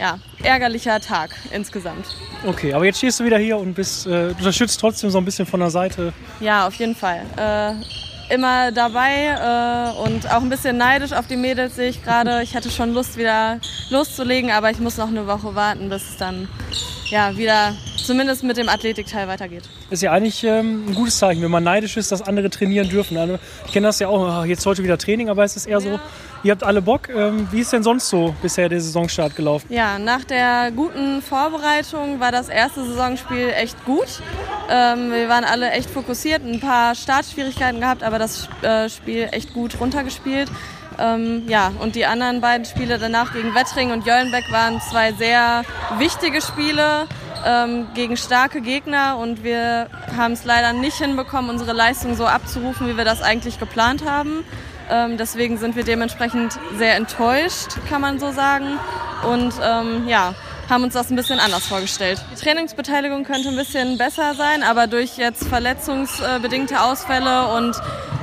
ja, 0.00 0.18
ärgerlicher 0.42 0.98
Tag 1.00 1.30
insgesamt. 1.52 2.06
Okay, 2.46 2.72
aber 2.72 2.86
jetzt 2.86 2.98
stehst 2.98 3.20
du 3.20 3.24
wieder 3.24 3.38
hier 3.38 3.58
und 3.58 3.74
bist, 3.74 4.06
äh, 4.06 4.28
du 4.28 4.34
unterstützt 4.38 4.80
trotzdem 4.80 5.10
so 5.10 5.18
ein 5.18 5.24
bisschen 5.24 5.44
von 5.46 5.60
der 5.60 5.70
Seite. 5.70 6.12
Ja, 6.40 6.66
auf 6.66 6.74
jeden 6.74 6.96
Fall. 6.96 7.20
Äh, 7.36 8.34
immer 8.34 8.72
dabei 8.72 9.26
äh, 9.26 10.08
und 10.08 10.30
auch 10.32 10.40
ein 10.40 10.48
bisschen 10.48 10.78
neidisch 10.78 11.12
auf 11.12 11.26
die 11.26 11.36
Mädels 11.36 11.76
sehe 11.76 11.90
ich 11.90 12.02
gerade. 12.02 12.42
Ich 12.42 12.56
hatte 12.56 12.70
schon 12.70 12.94
Lust, 12.94 13.18
wieder 13.18 13.58
loszulegen, 13.90 14.50
aber 14.50 14.70
ich 14.70 14.78
muss 14.78 14.96
noch 14.96 15.08
eine 15.08 15.26
Woche 15.26 15.54
warten, 15.54 15.90
bis 15.90 16.10
es 16.10 16.16
dann 16.16 16.48
ja, 17.10 17.36
wieder 17.36 17.74
zumindest 17.96 18.42
mit 18.42 18.56
dem 18.56 18.68
Athletikteil 18.68 19.28
weitergeht. 19.28 19.64
Ist 19.90 20.02
ja 20.02 20.12
eigentlich 20.12 20.42
ähm, 20.44 20.88
ein 20.88 20.94
gutes 20.94 21.18
Zeichen, 21.18 21.42
wenn 21.42 21.50
man 21.50 21.64
neidisch 21.64 21.96
ist, 21.96 22.10
dass 22.12 22.22
andere 22.22 22.50
trainieren 22.50 22.88
dürfen. 22.88 23.16
Also, 23.16 23.38
ich 23.66 23.72
kenne 23.72 23.88
das 23.88 23.98
ja 23.98 24.08
auch, 24.08 24.42
oh, 24.42 24.44
jetzt 24.44 24.64
heute 24.66 24.82
wieder 24.82 24.98
Training, 24.98 25.28
aber 25.28 25.44
es 25.44 25.56
ist 25.56 25.66
eher 25.66 25.80
so, 25.80 25.98
ihr 26.42 26.52
habt 26.52 26.62
alle 26.62 26.82
Bock. 26.82 27.08
Ähm, 27.08 27.48
wie 27.50 27.60
ist 27.60 27.72
denn 27.72 27.82
sonst 27.82 28.08
so 28.08 28.34
bisher 28.42 28.68
der 28.68 28.80
Saisonstart 28.80 29.36
gelaufen? 29.36 29.72
Ja, 29.72 29.98
nach 29.98 30.24
der 30.24 30.70
guten 30.74 31.22
Vorbereitung 31.22 32.20
war 32.20 32.32
das 32.32 32.48
erste 32.48 32.84
Saisonspiel 32.84 33.50
echt 33.56 33.84
gut. 33.84 34.08
Ähm, 34.70 35.10
wir 35.10 35.28
waren 35.28 35.44
alle 35.44 35.70
echt 35.70 35.90
fokussiert, 35.90 36.42
ein 36.44 36.60
paar 36.60 36.94
Startschwierigkeiten 36.94 37.80
gehabt, 37.80 38.02
aber 38.02 38.18
das 38.18 38.48
äh, 38.62 38.88
Spiel 38.88 39.28
echt 39.32 39.52
gut 39.52 39.80
runtergespielt. 39.80 40.50
Ähm, 41.00 41.48
ja, 41.48 41.72
und 41.80 41.94
die 41.94 42.04
anderen 42.04 42.40
beiden 42.40 42.66
Spiele 42.66 42.98
danach 42.98 43.32
gegen 43.32 43.54
Wettring 43.54 43.90
und 43.90 44.04
Jöllenbeck 44.06 44.52
waren 44.52 44.80
zwei 44.80 45.12
sehr 45.12 45.62
wichtige 45.98 46.42
Spiele 46.42 47.06
ähm, 47.46 47.86
gegen 47.94 48.16
starke 48.16 48.60
Gegner 48.60 49.16
und 49.18 49.42
wir 49.42 49.88
haben 50.16 50.32
es 50.32 50.44
leider 50.44 50.72
nicht 50.74 50.98
hinbekommen, 50.98 51.50
unsere 51.50 51.72
Leistung 51.72 52.14
so 52.14 52.26
abzurufen, 52.26 52.86
wie 52.86 52.96
wir 52.96 53.04
das 53.04 53.22
eigentlich 53.22 53.58
geplant 53.58 54.04
haben. 54.04 54.44
Ähm, 54.90 55.16
deswegen 55.16 55.56
sind 55.56 55.76
wir 55.76 55.84
dementsprechend 55.84 56.58
sehr 56.76 56.96
enttäuscht, 56.96 57.76
kann 57.88 58.00
man 58.00 58.18
so 58.18 58.32
sagen. 58.32 58.78
Und 59.26 59.54
ähm, 59.62 60.06
ja, 60.08 60.34
haben 60.68 60.84
uns 60.84 60.94
das 60.94 61.10
ein 61.10 61.16
bisschen 61.16 61.40
anders 61.40 61.66
vorgestellt. 61.66 62.22
Die 62.32 62.40
Trainingsbeteiligung 62.42 63.24
könnte 63.24 63.48
ein 63.48 63.56
bisschen 63.56 63.98
besser 63.98 64.34
sein, 64.34 64.62
aber 64.62 64.86
durch 64.86 65.16
jetzt 65.16 65.46
verletzungsbedingte 65.46 66.80
Ausfälle 66.82 67.48
und 67.56 67.76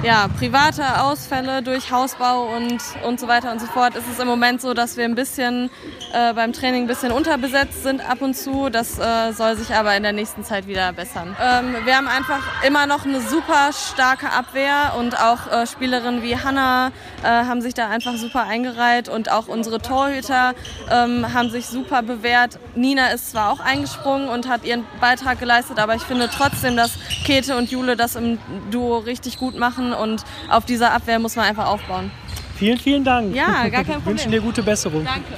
ja, 0.03 0.27
private 0.27 1.01
Ausfälle 1.01 1.63
durch 1.63 1.91
Hausbau 1.91 2.55
und, 2.55 2.77
und 3.03 3.19
so 3.19 3.27
weiter 3.27 3.51
und 3.51 3.59
so 3.59 3.65
fort 3.65 3.95
ist 3.95 4.05
es 4.11 4.19
im 4.19 4.27
Moment 4.27 4.61
so, 4.61 4.73
dass 4.73 4.95
wir 4.95 5.05
ein 5.05 5.15
bisschen 5.15 5.71
äh, 6.13 6.33
beim 6.33 6.53
Training 6.53 6.83
ein 6.83 6.87
bisschen 6.87 7.11
unterbesetzt 7.11 7.81
sind 7.81 8.07
ab 8.07 8.21
und 8.21 8.35
zu. 8.35 8.69
Das 8.69 8.99
äh, 8.99 9.31
soll 9.33 9.57
sich 9.57 9.73
aber 9.73 9.95
in 9.95 10.03
der 10.03 10.13
nächsten 10.13 10.43
Zeit 10.43 10.67
wieder 10.67 10.93
bessern. 10.93 11.35
Ähm, 11.41 11.75
wir 11.83 11.97
haben 11.97 12.07
einfach 12.07 12.41
immer 12.65 12.85
noch 12.85 13.05
eine 13.05 13.21
super 13.21 13.71
starke 13.73 14.31
Abwehr 14.31 14.93
und 14.99 15.19
auch 15.19 15.51
äh, 15.51 15.65
Spielerinnen 15.65 16.21
wie 16.21 16.37
Hanna 16.37 16.91
äh, 17.23 17.27
haben 17.27 17.61
sich 17.61 17.73
da 17.73 17.89
einfach 17.89 18.15
super 18.17 18.43
eingereiht 18.43 19.09
und 19.09 19.31
auch 19.31 19.47
unsere 19.47 19.79
Torhüter 19.79 20.53
ähm, 20.91 21.33
haben 21.33 21.49
sich 21.49 21.65
super 21.65 22.03
bewährt. 22.03 22.59
Nina 22.75 23.07
ist 23.07 23.31
zwar 23.31 23.51
auch 23.51 23.59
eingesprungen 23.59 24.29
und 24.29 24.47
hat 24.47 24.63
ihren 24.63 24.85
Beitrag 25.01 25.39
geleistet, 25.39 25.79
aber 25.79 25.95
ich 25.95 26.03
finde 26.03 26.29
trotzdem, 26.29 26.77
dass 26.77 26.91
Käthe 27.25 27.57
und 27.57 27.71
Jule 27.71 27.95
das 27.95 28.15
im 28.15 28.37
Duo 28.69 28.99
richtig 28.99 29.37
gut 29.37 29.57
machen 29.57 29.86
und 29.93 30.23
auf 30.49 30.65
dieser 30.65 30.93
Abwehr 30.93 31.19
muss 31.19 31.35
man 31.35 31.45
einfach 31.45 31.67
aufbauen. 31.67 32.11
Vielen, 32.55 32.77
vielen 32.77 33.03
Dank. 33.03 33.35
Ja, 33.35 33.67
gar 33.67 33.83
kein 33.83 33.85
Problem. 33.85 34.05
Wünschen 34.05 34.31
dir 34.31 34.41
gute 34.41 34.63
Besserung. 34.63 35.05
Danke. 35.05 35.33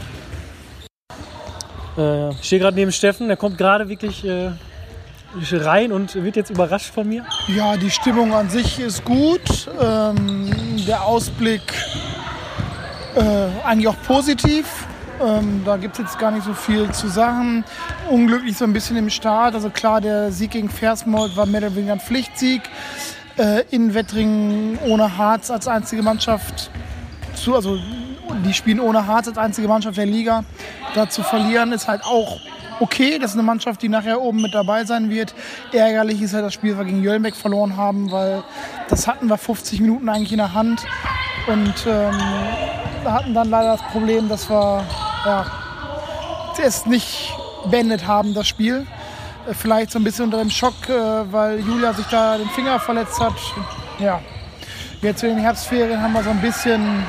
Äh, 1.98 2.32
ich 2.32 2.46
stehe 2.46 2.62
gerade 2.62 2.76
neben 2.76 2.92
Steffen, 2.92 3.28
der 3.28 3.38
kommt 3.38 3.58
gerade 3.58 3.90
wirklich 3.90 4.24
äh, 4.26 4.52
rein 5.52 5.92
und 5.92 6.16
wird 6.16 6.36
jetzt 6.36 6.50
überrascht 6.50 6.94
von 6.94 7.08
mir. 7.08 7.26
Ja, 7.48 7.76
die 7.78 7.92
Stimmung 7.92 8.34
an 8.34 8.50
sich 8.50 8.80
ist 8.80 9.04
gut. 9.04 9.70
Ähm, 9.82 10.50
der 10.88 11.04
Ausblick 11.04 11.62
äh, 13.16 13.66
eigentlich 13.66 13.88
auch 13.88 14.02
positiv. 14.08 14.66
Ähm, 15.22 15.64
da 15.66 15.76
gibt 15.76 15.96
es 15.96 16.00
jetzt 16.00 16.20
gar 16.20 16.32
nicht 16.32 16.46
so 16.46 16.54
viel 16.54 16.90
zu 16.92 17.10
sagen. 17.10 17.66
Unglücklich 18.10 18.58
so 18.58 18.64
ein 18.64 18.72
bisschen 18.74 18.96
im 18.96 19.10
Start. 19.10 19.54
Also 19.54 19.70
klar, 19.70 20.00
der 20.00 20.32
Sieg 20.32 20.52
gegen 20.52 20.70
Versmold 20.70 21.36
war 21.36 21.46
mehr 21.46 21.62
oder 21.62 21.76
weniger 21.76 21.94
ein 21.94 22.00
Pflichtsieg. 22.00 22.62
Äh, 23.40 23.64
in 23.72 23.94
Wettringen 23.94 24.78
ohne 24.86 25.18
Harz 25.18 25.50
als 25.50 25.66
einzige 25.66 26.04
Mannschaft 26.04 26.70
zu, 27.36 27.56
also 27.56 27.80
die 28.46 28.54
spielen 28.54 28.82
ohne 28.82 29.08
Harz 29.08 29.30
als 29.30 29.38
einzige 29.38 29.66
Mannschaft 29.70 29.96
der 29.96 30.06
Liga. 30.06 30.44
Da 30.94 31.10
zu 31.10 31.24
verlieren 31.24 31.72
ist 31.72 31.88
halt 31.88 32.04
auch 32.04 32.42
okay. 32.82 33.18
Das 33.18 33.32
ist 33.32 33.38
eine 33.38 33.44
Mannschaft, 33.44 33.82
die 33.82 33.88
nachher 33.88 34.20
oben 34.20 34.42
mit 34.42 34.54
dabei 34.54 34.84
sein 34.84 35.10
wird. 35.10 35.34
Ärgerlich 35.72 36.22
ist 36.22 36.34
ja 36.34 36.42
das 36.42 36.54
Spiel, 36.54 36.72
was 36.72 36.80
wir 36.80 36.86
gegen 36.92 37.02
Jöllenbeck 37.02 37.34
verloren 37.34 37.78
haben, 37.78 38.12
weil 38.12 38.44
das 38.90 39.08
hatten 39.08 39.28
wir 39.28 39.38
50 39.38 39.80
Minuten 39.80 40.10
eigentlich 40.10 40.34
in 40.34 40.40
der 40.40 40.54
Hand. 40.54 40.86
Und 41.48 41.88
ähm, 41.88 42.20
hatten 43.06 43.34
dann 43.34 43.50
leider 43.50 43.78
das 43.78 43.92
Problem, 43.94 44.28
dass 44.28 44.50
wir 44.50 44.84
ja, 45.26 45.46
es 46.62 46.86
nicht 46.86 47.34
beendet 47.72 48.06
haben, 48.06 48.34
das 48.34 48.50
Spiel. 48.50 48.86
Äh, 49.50 49.54
Vielleicht 49.54 49.92
so 49.92 50.00
ein 50.00 50.04
bisschen 50.04 50.26
unter 50.26 50.38
dem 50.38 50.50
Schock, 50.50 50.88
äh, 50.88 51.32
weil 51.32 51.60
Julia 51.60 51.94
sich 51.94 52.06
da 52.08 52.38
den 52.38 52.50
Finger 52.50 52.80
verletzt 52.80 53.20
hat. 53.20 53.34
Ja, 54.00 54.22
jetzt 55.02 55.24
in 55.24 55.30
den 55.30 55.40
Herbstferien 55.40 56.02
haben 56.02 56.14
wir 56.14 56.24
so 56.24 56.30
ein 56.30 56.42
bisschen 56.42 57.04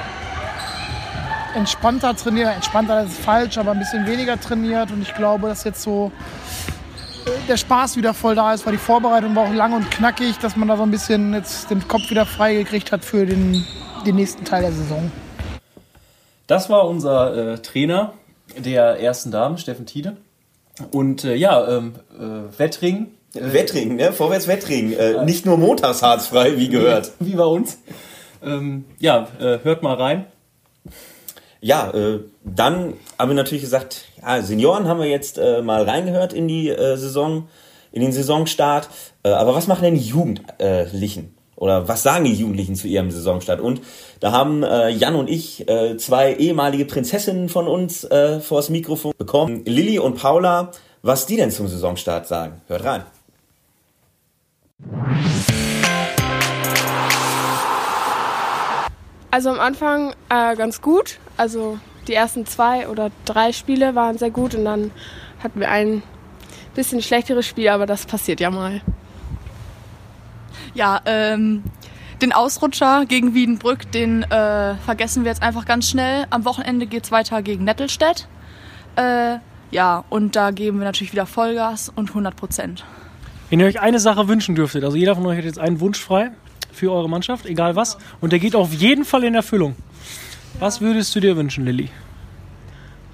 entspannter 1.55 2.15
trainiert. 2.15 2.55
Entspannter 2.55 3.05
ist 3.05 3.19
falsch, 3.19 3.59
aber 3.59 3.73
ein 3.73 3.79
bisschen 3.79 4.07
weniger 4.07 4.41
trainiert. 4.41 4.91
Und 4.91 5.03
ich 5.03 5.15
glaube, 5.15 5.49
dass 5.49 5.65
jetzt 5.65 5.83
so 5.83 6.13
äh, 7.27 7.31
der 7.49 7.57
Spaß 7.57 7.97
wieder 7.97 8.15
voll 8.15 8.35
da 8.35 8.55
ist, 8.55 8.67
weil 8.67 8.73
die 8.73 8.79
Vorbereitung 8.79 9.35
war 9.37 9.45
auch 9.45 9.55
lang 9.55 9.73
und 9.73 9.91
knackig, 9.91 10.39
dass 10.39 10.57
man 10.57 10.69
da 10.69 10.77
so 10.77 10.83
ein 10.83 10.91
bisschen 10.91 11.35
jetzt 11.35 11.71
den 11.71 11.87
Kopf 11.87 12.11
wieder 12.11 12.27
frei 12.27 12.55
gekriegt 12.55 12.93
hat 12.93 13.05
für 13.05 13.27
den, 13.27 13.65
den 14.07 14.17
nächsten 14.17 14.45
Teil 14.45 14.63
der 14.63 14.73
Saison. 14.73 15.11
Das 16.47 16.69
war 16.69 16.89
unser 16.89 17.53
äh, 17.53 17.59
Trainer 17.59 18.15
der 18.59 19.01
ersten 19.01 19.31
Damen, 19.31 19.57
Steffen 19.59 19.87
Tiede. 19.87 20.17
Und 20.91 21.25
äh, 21.25 21.35
ja, 21.35 21.77
ähm, 21.77 21.95
äh, 22.19 22.59
Wettring. 22.59 23.09
Äh, 23.35 23.53
Wettring, 23.53 23.97
ne? 23.97 24.13
Vorwärts 24.13 24.49
Wettring. 24.49 24.93
Äh, 24.93 25.25
nicht 25.25 25.47
nur 25.47 25.57
montags 25.57 26.03
harzfrei, 26.03 26.57
wie 26.57 26.69
gehört. 26.69 27.13
Wie 27.21 27.35
bei 27.35 27.45
uns. 27.45 27.79
Ähm, 28.43 28.85
ja, 28.99 29.29
äh, 29.39 29.59
hört 29.63 29.83
mal 29.83 29.95
rein. 29.95 30.27
Ja, 31.61 31.91
äh, 31.93 32.21
dann 32.43 32.95
haben 33.19 33.29
wir 33.29 33.35
natürlich 33.35 33.63
gesagt, 33.63 34.07
ja, 34.23 34.41
Senioren 34.43 34.89
haben 34.89 34.99
wir 34.99 35.09
jetzt 35.09 35.37
mal 35.37 35.83
reingehört 35.83 36.33
in 36.33 36.49
die 36.49 36.69
Saison, 36.69 37.49
in 37.93 38.01
den 38.01 38.13
Saisonstart. 38.13 38.89
Aber 39.23 39.55
was 39.55 39.67
machen 39.67 39.85
denn 39.85 39.95
die 39.95 40.01
Jugendlichen? 40.01 41.35
Oder 41.61 41.89
was 41.89 42.03
sagen 42.03 42.25
die 42.25 42.33
Jugendlichen 42.33 42.75
zu 42.75 42.89
ihrem 42.89 43.11
Saisonstart? 43.11 43.61
Und 43.61 43.83
da 44.19 44.33
haben 44.33 44.63
äh, 44.63 44.89
Jan 44.89 45.15
und 45.15 45.29
ich 45.29 45.69
äh, 45.69 45.99
zwei 45.99 46.35
ehemalige 46.35 46.87
Prinzessinnen 46.87 47.51
von 47.51 47.69
uns 47.69 48.03
äh, 48.05 48.41
vors 48.41 48.71
Mikrofon 48.71 49.13
bekommen. 49.19 49.63
Lilly 49.67 49.99
und 49.99 50.17
Paula, 50.17 50.73
was 51.03 51.27
die 51.27 51.37
denn 51.37 51.51
zum 51.51 51.69
Saisonstart 51.69 52.27
sagen. 52.27 52.63
Hört 52.67 52.85
rein. 52.85 53.03
Also 59.31 59.51
am 59.51 59.61
Anfang 59.61 60.15
äh, 60.31 60.57
ganz 60.57 60.81
gut. 60.81 61.19
Also 61.37 61.79
die 62.09 62.15
ersten 62.15 62.47
zwei 62.47 62.89
oder 62.89 63.11
drei 63.27 63.53
Spiele 63.53 63.95
waren 63.95 64.17
sehr 64.17 64.31
gut 64.31 64.55
und 64.55 64.65
dann 64.65 64.93
hatten 65.45 65.61
wir 65.61 65.71
ein 65.71 66.03
bisschen 66.75 67.03
schlechteres 67.03 67.45
Spiel, 67.45 67.69
aber 67.69 67.85
das 67.85 68.07
passiert 68.07 68.41
ja 68.41 68.51
mal. 68.51 68.81
Ja, 70.75 71.01
ähm, 71.05 71.63
den 72.21 72.33
Ausrutscher 72.33 73.07
gegen 73.07 73.35
Wiedenbrück, 73.35 73.91
den 73.93 74.23
äh, 74.25 74.75
vergessen 74.77 75.25
wir 75.25 75.31
jetzt 75.31 75.43
einfach 75.43 75.65
ganz 75.65 75.89
schnell. 75.89 76.27
Am 76.31 76.45
Wochenende 76.45 76.87
geht's 76.87 77.11
weiter 77.11 77.43
gegen 77.43 77.65
Nettelstedt. 77.65 78.29
Äh, 78.97 79.37
ja, 79.71 80.05
und 80.11 80.37
da 80.37 80.51
geben 80.51 80.79
wir 80.79 80.85
natürlich 80.85 81.13
wieder 81.13 81.27
Vollgas 81.27 81.89
und 81.89 82.11
100 82.11 82.37
Prozent. 82.37 82.85
Wenn 83.49 83.61
ihr 83.61 83.67
euch 83.67 83.81
eine 83.81 84.01
Sache 84.01 84.29
wünschen 84.29 84.55
dürftet, 84.55 84.85
also 84.85 84.97
jeder 84.97 85.15
von 85.15 85.27
euch 85.27 85.39
hat 85.39 85.45
jetzt 85.45 85.59
einen 85.59 85.81
Wunsch 85.81 86.01
frei 86.01 86.31
für 86.73 86.93
eure 86.93 87.09
Mannschaft, 87.09 87.47
egal 87.47 87.77
was, 87.77 87.99
und 88.21 88.33
der 88.33 88.39
geht 88.39 88.55
auf 88.55 88.73
jeden 88.73 89.05
Fall 89.05 89.25
in 89.25 89.35
Erfüllung. 89.35 89.75
Was 90.59 90.81
würdest 90.81 91.15
du 91.15 91.21
dir 91.21 91.37
wünschen, 91.37 91.65
Lilly? 91.65 91.89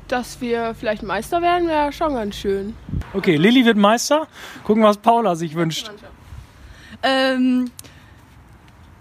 Dass 0.08 0.40
wir 0.40 0.74
vielleicht 0.78 1.02
Meister 1.02 1.42
werden, 1.42 1.68
wäre 1.68 1.92
schon 1.92 2.14
ganz 2.14 2.36
schön. 2.36 2.74
Okay, 3.12 3.36
Lilly 3.36 3.64
wird 3.64 3.76
Meister. 3.76 4.28
Gucken, 4.64 4.82
was 4.82 4.98
Paula 4.98 5.36
sich 5.36 5.54
wünscht. 5.54 5.90
Ähm, 7.02 7.70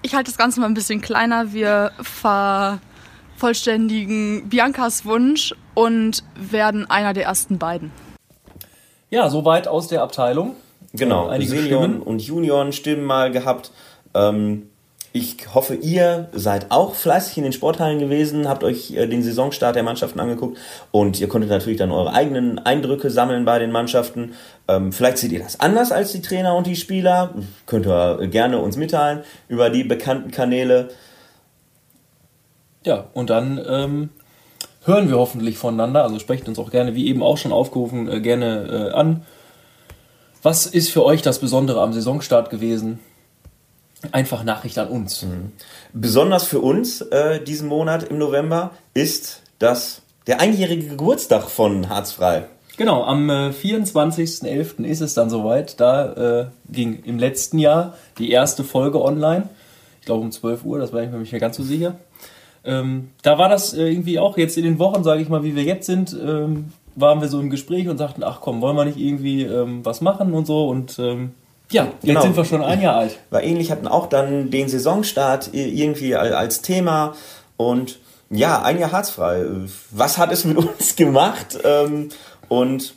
ich 0.01 0.13
halte 0.13 0.29
das 0.29 0.37
Ganze 0.37 0.59
mal 0.59 0.67
ein 0.67 0.73
bisschen 0.73 1.01
kleiner. 1.01 1.53
Wir 1.53 1.91
vervollständigen 2.01 4.49
Biancas 4.49 5.05
Wunsch 5.05 5.55
und 5.73 6.23
werden 6.35 6.89
einer 6.89 7.13
der 7.13 7.25
ersten 7.25 7.57
beiden. 7.57 7.91
Ja, 9.09 9.29
soweit 9.29 9.67
aus 9.67 9.87
der 9.87 10.01
Abteilung. 10.01 10.55
Genau, 10.93 11.27
Einige 11.27 11.51
Senioren 11.51 11.91
Stimmen. 11.91 12.01
und 12.03 12.21
Junioren-Stimmen 12.21 13.03
mal 13.03 13.31
gehabt. 13.31 13.71
Ähm, 14.13 14.69
ich 15.15 15.37
hoffe, 15.53 15.75
ihr 15.75 16.27
seid 16.33 16.71
auch 16.71 16.93
fleißig 16.93 17.37
in 17.37 17.43
den 17.43 17.53
Sporthallen 17.53 17.99
gewesen, 17.99 18.49
habt 18.49 18.65
euch 18.65 18.91
äh, 18.91 19.07
den 19.07 19.23
Saisonstart 19.23 19.73
der 19.73 19.83
Mannschaften 19.83 20.19
angeguckt 20.19 20.57
und 20.91 21.21
ihr 21.21 21.29
konntet 21.29 21.49
natürlich 21.49 21.77
dann 21.77 21.91
eure 21.91 22.11
eigenen 22.11 22.59
Eindrücke 22.59 23.09
sammeln 23.09 23.45
bei 23.45 23.57
den 23.57 23.71
Mannschaften. 23.71 24.33
Ähm, 24.67 24.91
vielleicht 24.91 25.19
seht 25.19 25.31
ihr 25.31 25.39
das 25.39 25.61
anders 25.61 25.93
als 25.93 26.11
die 26.11 26.21
Trainer 26.21 26.53
und 26.57 26.67
die 26.67 26.75
Spieler. 26.75 27.33
Könnt 27.65 27.87
ihr 27.87 28.27
gerne 28.27 28.59
uns 28.59 28.75
mitteilen 28.75 29.23
über 29.47 29.69
die 29.69 29.85
bekannten 29.85 30.31
Kanäle. 30.31 30.89
Ja, 32.85 33.05
und 33.13 33.29
dann 33.29 33.63
ähm, 33.65 34.09
hören 34.83 35.07
wir 35.07 35.15
hoffentlich 35.15 35.57
voneinander. 35.57 36.03
Also 36.03 36.19
sprecht 36.19 36.49
uns 36.49 36.59
auch 36.59 36.71
gerne, 36.71 36.93
wie 36.93 37.07
eben 37.07 37.23
auch 37.23 37.37
schon 37.37 37.53
aufgerufen, 37.53 38.09
äh, 38.09 38.19
gerne 38.19 38.89
äh, 38.91 38.93
an. 38.93 39.25
Was 40.43 40.65
ist 40.65 40.91
für 40.91 41.05
euch 41.05 41.21
das 41.21 41.39
Besondere 41.39 41.81
am 41.81 41.93
Saisonstart 41.93 42.49
gewesen? 42.49 42.99
Einfach 44.11 44.43
Nachricht 44.43 44.77
an 44.77 44.87
uns. 44.87 45.25
Besonders 45.93 46.45
für 46.45 46.59
uns 46.59 47.01
äh, 47.01 47.43
diesen 47.43 47.67
Monat 47.67 48.03
im 48.03 48.17
November 48.17 48.71
ist 48.93 49.41
das 49.59 50.01
der 50.27 50.39
einjährige 50.39 50.87
Geburtstag 50.87 51.49
von 51.49 51.89
Harzfrei. 51.89 52.45
Genau, 52.77 53.03
am 53.03 53.29
äh, 53.29 53.49
24.11. 53.49 54.83
ist 54.83 55.01
es 55.01 55.13
dann 55.13 55.29
soweit. 55.29 55.79
Da 55.79 56.41
äh, 56.41 56.45
ging 56.69 57.03
im 57.03 57.19
letzten 57.19 57.59
Jahr 57.59 57.95
die 58.17 58.31
erste 58.31 58.63
Folge 58.63 59.01
online. 59.01 59.49
Ich 59.99 60.05
glaube 60.05 60.21
um 60.21 60.31
12 60.31 60.65
Uhr, 60.65 60.79
das 60.79 60.91
war 60.91 61.01
ich 61.01 61.09
mir 61.09 61.19
nicht 61.19 61.31
mehr 61.31 61.41
ganz 61.41 61.57
so 61.57 61.63
sicher. 61.63 61.95
Ähm, 62.65 63.11
da 63.21 63.37
war 63.37 63.47
das 63.47 63.73
äh, 63.73 63.87
irgendwie 63.87 64.19
auch 64.19 64.37
jetzt 64.37 64.57
in 64.57 64.63
den 64.63 64.79
Wochen, 64.79 65.03
sage 65.03 65.21
ich 65.21 65.29
mal, 65.29 65.43
wie 65.43 65.55
wir 65.55 65.63
jetzt 65.63 65.85
sind, 65.85 66.17
ähm, 66.19 66.73
waren 66.95 67.21
wir 67.21 67.27
so 67.27 67.39
im 67.39 67.49
Gespräch 67.49 67.87
und 67.87 67.97
sagten, 67.97 68.23
ach 68.23 68.41
komm, 68.41 68.61
wollen 68.61 68.75
wir 68.75 68.85
nicht 68.85 68.97
irgendwie 68.97 69.43
ähm, 69.43 69.85
was 69.85 70.01
machen 70.01 70.33
und 70.33 70.45
so. 70.45 70.67
Und 70.67 70.97
ähm, 70.99 71.31
ja, 71.71 71.83
jetzt 71.85 72.01
Genau. 72.03 72.21
sind 72.21 72.37
wir 72.37 72.45
schon 72.45 72.61
ein 72.63 72.81
Jahr 72.81 72.95
alt. 72.95 73.17
War 73.29 73.43
ähnlich, 73.43 73.71
hatten 73.71 73.87
auch 73.87 74.07
dann 74.07 74.51
den 74.51 74.69
Saisonstart 74.69 75.49
irgendwie 75.53 76.15
al- 76.15 76.33
als 76.33 76.61
Thema 76.61 77.13
und 77.57 77.99
ja, 78.29 78.61
ein 78.63 78.79
Jahr 78.79 78.91
harzfrei. 78.91 79.45
Was 79.91 80.17
hat 80.17 80.31
es 80.31 80.45
mit 80.45 80.57
uns 80.57 80.95
gemacht? 80.95 81.57
Ähm, 81.63 82.09
Und 82.49 82.93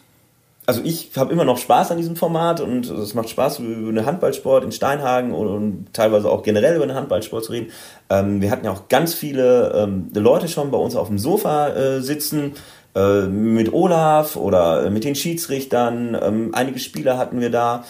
also 0.66 0.82
ich 0.84 1.10
habe 1.16 1.32
immer 1.32 1.44
noch 1.44 1.56
Spaß 1.56 1.92
an 1.92 1.96
diesem 1.96 2.14
Format 2.16 2.60
und 2.60 2.84
es 2.90 3.14
macht 3.14 3.30
Spaß, 3.30 3.60
über 3.60 3.90
den 3.92 4.04
Handballsport 4.04 4.64
in 4.64 4.72
Steinhagen 4.72 5.32
und, 5.32 5.46
und 5.48 5.86
teilweise 5.94 6.28
auch 6.30 6.42
generell 6.42 6.76
über 6.76 6.86
den 6.86 6.94
Handballsport 6.94 7.44
zu 7.44 7.52
reden. 7.52 7.70
Ähm, 8.10 8.42
wir 8.42 8.50
hatten 8.50 8.66
ja 8.66 8.72
auch 8.72 8.88
ganz 8.90 9.14
viele 9.14 9.72
ähm, 9.74 10.10
Leute 10.14 10.46
schon 10.48 10.70
bei 10.70 10.76
uns 10.76 10.94
auf 10.94 11.08
dem 11.08 11.18
Sofa 11.18 11.68
äh, 11.70 12.00
sitzen, 12.02 12.52
äh, 12.94 13.22
mit 13.22 13.72
Olaf 13.72 14.36
oder 14.36 14.84
äh, 14.84 14.90
mit 14.90 15.04
den 15.04 15.14
Schiedsrichtern. 15.14 16.14
Ähm, 16.20 16.50
einige 16.52 16.78
Spieler 16.78 17.16
hatten 17.16 17.40
wir 17.40 17.50
da. 17.50 17.84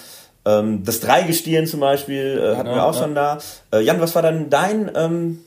Ähm, 0.48 0.82
das 0.84 1.00
Dreigestirn 1.00 1.66
zum 1.66 1.80
Beispiel 1.80 2.38
äh, 2.38 2.56
hatten 2.56 2.68
Genau, 2.68 2.76
wir 2.76 2.84
auch 2.84 2.94
ja. 2.94 3.02
schon 3.02 3.14
da. 3.14 3.38
Äh, 3.72 3.82
Jan, 3.82 4.00
was 4.00 4.14
war 4.14 4.22
dann 4.22 4.48
dein, 4.48 4.90
ähm, 4.94 5.40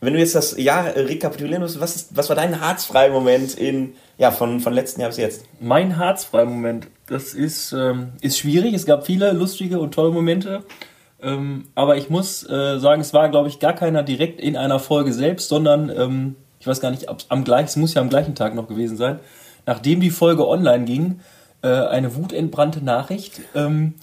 wenn 0.00 0.12
du 0.12 0.18
jetzt 0.18 0.34
das 0.34 0.56
Jahr 0.58 0.94
rekapitulieren 0.94 1.62
musst, 1.62 1.80
was, 1.80 1.96
ist, 1.96 2.16
was 2.16 2.28
war 2.28 2.36
dein 2.36 2.60
Harzfrei-Moment 2.60 3.54
in, 3.54 3.94
ja, 4.18 4.30
von, 4.30 4.60
von 4.60 4.72
letzten 4.72 5.00
Jahr 5.00 5.10
bis 5.10 5.18
jetzt? 5.18 5.44
Mein 5.60 5.96
Harzfrei-Moment, 5.96 6.88
das 7.06 7.32
ist, 7.32 7.72
ähm, 7.72 8.12
ist 8.20 8.38
schwierig. 8.38 8.74
Es 8.74 8.84
gab 8.84 9.06
viele 9.06 9.32
lustige 9.32 9.80
und 9.80 9.94
tolle 9.94 10.10
Momente. 10.10 10.62
Ähm, 11.20 11.64
aber 11.74 11.96
ich 11.96 12.10
muss 12.10 12.48
äh, 12.48 12.78
sagen, 12.78 13.00
es 13.00 13.12
war, 13.12 13.28
glaube 13.28 13.48
ich, 13.48 13.58
gar 13.58 13.72
keiner 13.72 14.02
direkt 14.02 14.40
in 14.40 14.56
einer 14.56 14.78
Folge 14.78 15.12
selbst, 15.12 15.48
sondern 15.48 15.90
ähm, 15.90 16.36
ich 16.60 16.66
weiß 16.66 16.80
gar 16.80 16.90
nicht, 16.90 17.08
ob 17.08 17.18
am 17.28 17.44
gleichen, 17.44 17.66
es 17.66 17.76
muss 17.76 17.94
ja 17.94 18.02
am 18.02 18.08
gleichen 18.08 18.34
Tag 18.34 18.54
noch 18.54 18.68
gewesen 18.68 18.96
sein, 18.96 19.18
nachdem 19.66 20.00
die 20.00 20.10
Folge 20.10 20.46
online 20.46 20.84
ging, 20.84 21.20
äh, 21.62 21.68
eine 21.68 22.14
wutentbrannte 22.14 22.84
Nachricht. 22.84 23.40
Ähm, 23.54 23.94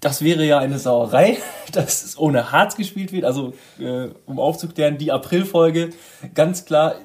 das 0.00 0.22
wäre 0.22 0.44
ja 0.44 0.58
eine 0.58 0.78
Sauerei, 0.78 1.38
dass 1.72 2.04
es 2.04 2.18
ohne 2.18 2.52
Harz 2.52 2.76
gespielt 2.76 3.12
wird. 3.12 3.24
Also, 3.24 3.54
äh, 3.78 4.08
um 4.26 4.38
aufzuklären, 4.38 4.98
die 4.98 5.12
Aprilfolge, 5.12 5.90
ganz 6.34 6.64
klar, 6.64 6.96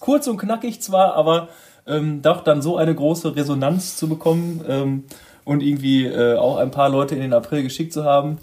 kurz 0.00 0.26
und 0.26 0.38
knackig 0.38 0.80
zwar, 0.82 1.14
aber 1.14 1.48
ähm, 1.86 2.22
doch 2.22 2.42
dann 2.42 2.62
so 2.62 2.76
eine 2.76 2.94
große 2.94 3.36
Resonanz 3.36 3.96
zu 3.96 4.08
bekommen 4.08 4.64
ähm, 4.68 5.04
und 5.44 5.62
irgendwie 5.62 6.06
äh, 6.06 6.36
auch 6.36 6.56
ein 6.56 6.70
paar 6.70 6.88
Leute 6.88 7.14
in 7.14 7.20
den 7.20 7.32
April 7.32 7.62
geschickt 7.62 7.92
zu 7.92 8.04
haben 8.04 8.38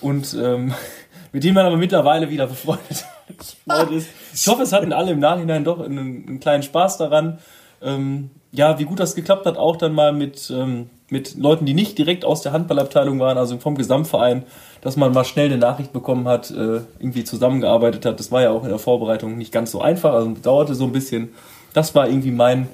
und 0.00 0.34
ähm, 0.34 0.72
mit 1.32 1.44
denen 1.44 1.54
man 1.54 1.66
aber 1.66 1.76
mittlerweile 1.76 2.30
wieder 2.30 2.46
befreundet 2.46 3.04
befreundet 3.36 3.90
ist. 3.98 4.08
Ich 4.32 4.46
hoffe, 4.46 4.62
es 4.62 4.72
hatten 4.72 4.92
alle 4.92 5.12
im 5.12 5.18
Nachhinein 5.18 5.64
doch 5.64 5.80
einen, 5.80 6.26
einen 6.26 6.40
kleinen 6.40 6.62
Spaß 6.62 6.98
daran. 6.98 7.38
Ähm, 7.82 8.30
ja, 8.56 8.78
wie 8.78 8.84
gut 8.84 9.00
das 9.00 9.14
geklappt 9.14 9.46
hat, 9.46 9.58
auch 9.58 9.76
dann 9.76 9.94
mal 9.94 10.12
mit, 10.12 10.50
ähm, 10.50 10.88
mit 11.10 11.36
Leuten, 11.36 11.66
die 11.66 11.74
nicht 11.74 11.98
direkt 11.98 12.24
aus 12.24 12.42
der 12.42 12.52
Handballabteilung 12.52 13.20
waren, 13.20 13.38
also 13.38 13.58
vom 13.58 13.76
Gesamtverein, 13.76 14.44
dass 14.80 14.96
man 14.96 15.12
mal 15.12 15.24
schnell 15.24 15.46
eine 15.46 15.58
Nachricht 15.58 15.92
bekommen 15.92 16.26
hat, 16.26 16.50
äh, 16.50 16.80
irgendwie 16.98 17.24
zusammengearbeitet 17.24 18.06
hat. 18.06 18.18
Das 18.18 18.32
war 18.32 18.42
ja 18.42 18.50
auch 18.50 18.64
in 18.64 18.70
der 18.70 18.78
Vorbereitung 18.78 19.36
nicht 19.36 19.52
ganz 19.52 19.70
so 19.70 19.80
einfach, 19.80 20.14
also 20.14 20.34
dauerte 20.42 20.74
so 20.74 20.84
ein 20.84 20.92
bisschen. 20.92 21.34
Das 21.74 21.94
war 21.94 22.08
irgendwie 22.08 22.30
mein, 22.30 22.68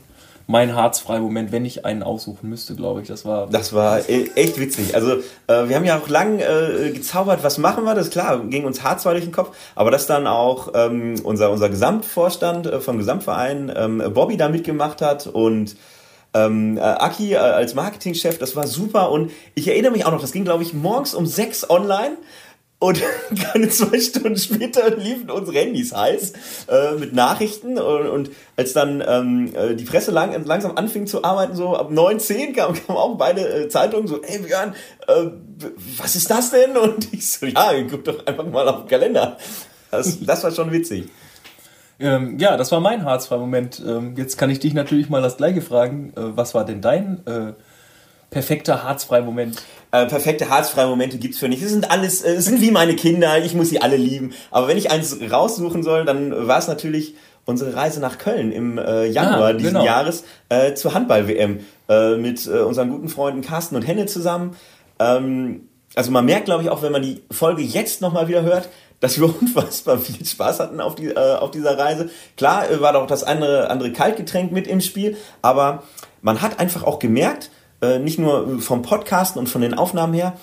mein 0.52 0.76
Harzfrei-Moment, 0.76 1.50
wenn 1.50 1.64
ich 1.64 1.86
einen 1.86 2.02
aussuchen 2.02 2.48
müsste, 2.50 2.76
glaube 2.76 3.00
ich. 3.00 3.08
Das 3.08 3.24
war. 3.24 3.48
Das 3.48 3.72
war 3.72 4.08
e- 4.08 4.28
echt 4.36 4.60
witzig. 4.60 4.94
Also 4.94 5.14
äh, 5.46 5.68
wir 5.68 5.74
haben 5.76 5.84
ja 5.86 5.98
auch 5.98 6.08
lang 6.08 6.38
äh, 6.40 6.90
gezaubert, 6.90 7.42
was 7.42 7.56
machen 7.56 7.84
wir? 7.84 7.94
Das 7.94 8.10
klar, 8.10 8.38
ging 8.38 8.64
uns 8.64 8.82
Harz 8.82 9.02
durch 9.02 9.24
den 9.24 9.32
Kopf, 9.32 9.56
aber 9.74 9.90
dass 9.90 10.06
dann 10.06 10.26
auch 10.26 10.72
ähm, 10.74 11.14
unser, 11.24 11.50
unser 11.50 11.70
Gesamtvorstand 11.70 12.66
äh, 12.66 12.80
vom 12.80 12.98
Gesamtverein 12.98 13.72
ähm, 13.74 14.02
Bobby 14.12 14.36
da 14.36 14.50
mitgemacht 14.50 15.00
hat 15.00 15.26
und 15.26 15.74
ähm, 16.34 16.76
äh, 16.76 16.80
Aki 16.80 17.32
äh, 17.32 17.36
als 17.36 17.74
Marketingchef, 17.74 18.38
das 18.38 18.54
war 18.54 18.66
super 18.66 19.10
und 19.10 19.30
ich 19.54 19.68
erinnere 19.68 19.92
mich 19.92 20.04
auch 20.04 20.12
noch, 20.12 20.20
das 20.20 20.32
ging 20.32 20.44
glaube 20.44 20.62
ich 20.62 20.74
morgens 20.74 21.14
um 21.14 21.26
sechs 21.26 21.68
online 21.68 22.16
und 22.82 23.00
keine 23.52 23.68
zwei 23.68 24.00
Stunden 24.00 24.36
später 24.36 24.90
liefen 24.96 25.30
unsere 25.30 25.58
Handys 25.58 25.94
heiß 25.94 26.32
äh, 26.68 26.92
mit 26.98 27.14
Nachrichten 27.14 27.78
und, 27.78 28.08
und 28.08 28.30
als 28.56 28.72
dann 28.72 29.02
ähm, 29.06 29.54
äh, 29.54 29.76
die 29.76 29.84
Presse 29.84 30.10
lang, 30.10 30.34
langsam 30.44 30.76
anfing 30.76 31.06
zu 31.06 31.22
arbeiten, 31.22 31.54
so 31.54 31.76
ab 31.76 31.92
9, 31.92 32.18
10 32.18 32.54
kamen 32.54 32.78
kam 32.86 32.96
auch 32.96 33.16
beide 33.16 33.48
äh, 33.48 33.68
Zeitungen 33.68 34.08
so, 34.08 34.20
ey 34.22 34.40
Björn, 34.40 34.74
äh, 35.06 35.26
was 35.96 36.16
ist 36.16 36.28
das 36.28 36.50
denn? 36.50 36.76
Und 36.76 37.12
ich 37.12 37.30
so, 37.30 37.46
ja, 37.46 37.70
guck 37.88 38.04
doch 38.04 38.26
einfach 38.26 38.46
mal 38.46 38.68
auf 38.68 38.80
den 38.80 38.88
Kalender. 38.88 39.38
Das, 39.92 40.18
das 40.20 40.42
war 40.42 40.50
schon 40.50 40.72
witzig. 40.72 41.08
Ähm, 42.00 42.36
ja, 42.40 42.56
das 42.56 42.72
war 42.72 42.80
mein 42.80 43.04
Harzfrei-Moment. 43.04 43.80
Ähm, 43.86 44.14
jetzt 44.16 44.38
kann 44.38 44.50
ich 44.50 44.58
dich 44.58 44.74
natürlich 44.74 45.08
mal 45.08 45.22
das 45.22 45.36
Gleiche 45.36 45.62
fragen. 45.62 46.12
Äh, 46.16 46.36
was 46.36 46.52
war 46.52 46.64
denn 46.64 46.80
dein 46.80 47.24
äh, 47.26 47.52
perfekter 48.30 48.82
Harzfrei-Moment? 48.82 49.62
Äh, 49.92 50.06
perfekte 50.06 50.48
harzfreie 50.48 50.86
Momente 50.86 51.18
gibt's 51.18 51.38
für 51.38 51.48
nicht. 51.48 51.62
Es 51.62 51.70
sind 51.70 51.90
alles, 51.90 52.22
äh, 52.22 52.32
es 52.32 52.46
sind 52.46 52.62
wie 52.62 52.70
meine 52.70 52.96
Kinder, 52.96 53.44
ich 53.44 53.54
muss 53.54 53.68
sie 53.68 53.82
alle 53.82 53.96
lieben. 53.96 54.32
Aber 54.50 54.66
wenn 54.66 54.78
ich 54.78 54.90
eins 54.90 55.18
raussuchen 55.30 55.82
soll, 55.82 56.06
dann 56.06 56.48
war 56.48 56.58
es 56.58 56.66
natürlich 56.66 57.14
unsere 57.44 57.74
Reise 57.74 58.00
nach 58.00 58.16
Köln 58.18 58.52
im 58.52 58.78
äh, 58.78 59.04
Januar 59.06 59.48
Ah, 59.48 59.52
diesen 59.52 59.74
genau. 59.74 59.84
Jahres 59.84 60.24
äh, 60.48 60.74
zur 60.74 60.94
Handball-WM 60.94 61.60
äh, 61.90 62.16
mit 62.16 62.46
äh, 62.46 62.60
unseren 62.60 62.88
guten 62.88 63.10
Freunden 63.10 63.42
Carsten 63.42 63.76
und 63.76 63.82
Henne 63.82 64.06
zusammen. 64.06 64.56
Ähm, 64.98 65.68
also 65.94 66.10
man 66.10 66.24
merkt, 66.24 66.46
glaube 66.46 66.62
ich, 66.62 66.70
auch 66.70 66.82
wenn 66.82 66.92
man 66.92 67.02
die 67.02 67.22
Folge 67.30 67.60
jetzt 67.62 68.00
nochmal 68.00 68.28
wieder 68.28 68.42
hört, 68.42 68.70
dass 69.00 69.20
wir 69.20 69.26
unfassbar 69.40 69.98
viel 69.98 70.24
Spaß 70.24 70.60
hatten 70.60 70.80
auf, 70.80 70.94
die, 70.94 71.08
äh, 71.08 71.36
auf 71.36 71.50
dieser 71.50 71.76
Reise. 71.76 72.08
Klar 72.36 72.70
äh, 72.70 72.80
war 72.80 72.94
doch 72.94 73.06
das 73.06 73.24
andere, 73.24 73.68
andere 73.68 73.92
Kaltgetränk 73.92 74.52
mit 74.52 74.66
im 74.66 74.80
Spiel, 74.80 75.18
aber 75.42 75.82
man 76.22 76.40
hat 76.40 76.60
einfach 76.60 76.84
auch 76.84 76.98
gemerkt, 76.98 77.50
äh, 77.82 77.98
nicht 77.98 78.18
nur 78.18 78.60
vom 78.60 78.82
Podcasten 78.82 79.38
und 79.38 79.48
von 79.48 79.60
den 79.60 79.74
Aufnahmen 79.74 80.14
her, 80.14 80.34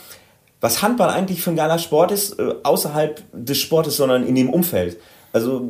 was 0.62 0.82
Handball 0.82 1.10
eigentlich 1.10 1.42
für 1.42 1.52
ein 1.52 1.56
geiler 1.56 1.80
Sport 1.80 2.12
ist, 2.12 2.38
äh, 2.38 2.56
außerhalb 2.64 3.24
des 3.34 3.58
Sportes, 3.58 3.98
sondern 3.98 4.26
in 4.26 4.36
dem 4.36 4.50
Umfeld. 4.50 4.98
Also 5.32 5.68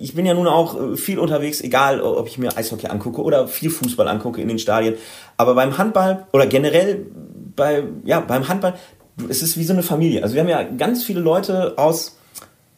ich 0.00 0.14
bin 0.14 0.26
ja 0.26 0.34
nun 0.34 0.46
auch 0.46 0.80
äh, 0.80 0.96
viel 0.96 1.18
unterwegs, 1.18 1.60
egal 1.60 2.00
ob 2.00 2.26
ich 2.28 2.38
mir 2.38 2.56
Eishockey 2.56 2.86
angucke 2.86 3.22
oder 3.22 3.48
viel 3.48 3.70
Fußball 3.70 4.08
angucke 4.08 4.40
in 4.40 4.48
den 4.48 4.58
Stadien. 4.58 4.94
Aber 5.36 5.54
beim 5.54 5.76
Handball 5.76 6.26
oder 6.32 6.46
generell 6.46 7.06
bei, 7.56 7.84
ja, 8.04 8.20
beim 8.20 8.48
Handball, 8.48 8.74
es 9.28 9.42
ist 9.42 9.56
wie 9.58 9.64
so 9.64 9.72
eine 9.72 9.82
Familie. 9.82 10.22
Also 10.22 10.34
wir 10.34 10.42
haben 10.42 10.48
ja 10.48 10.62
ganz 10.62 11.02
viele 11.02 11.20
Leute 11.20 11.78
aus 11.78 12.15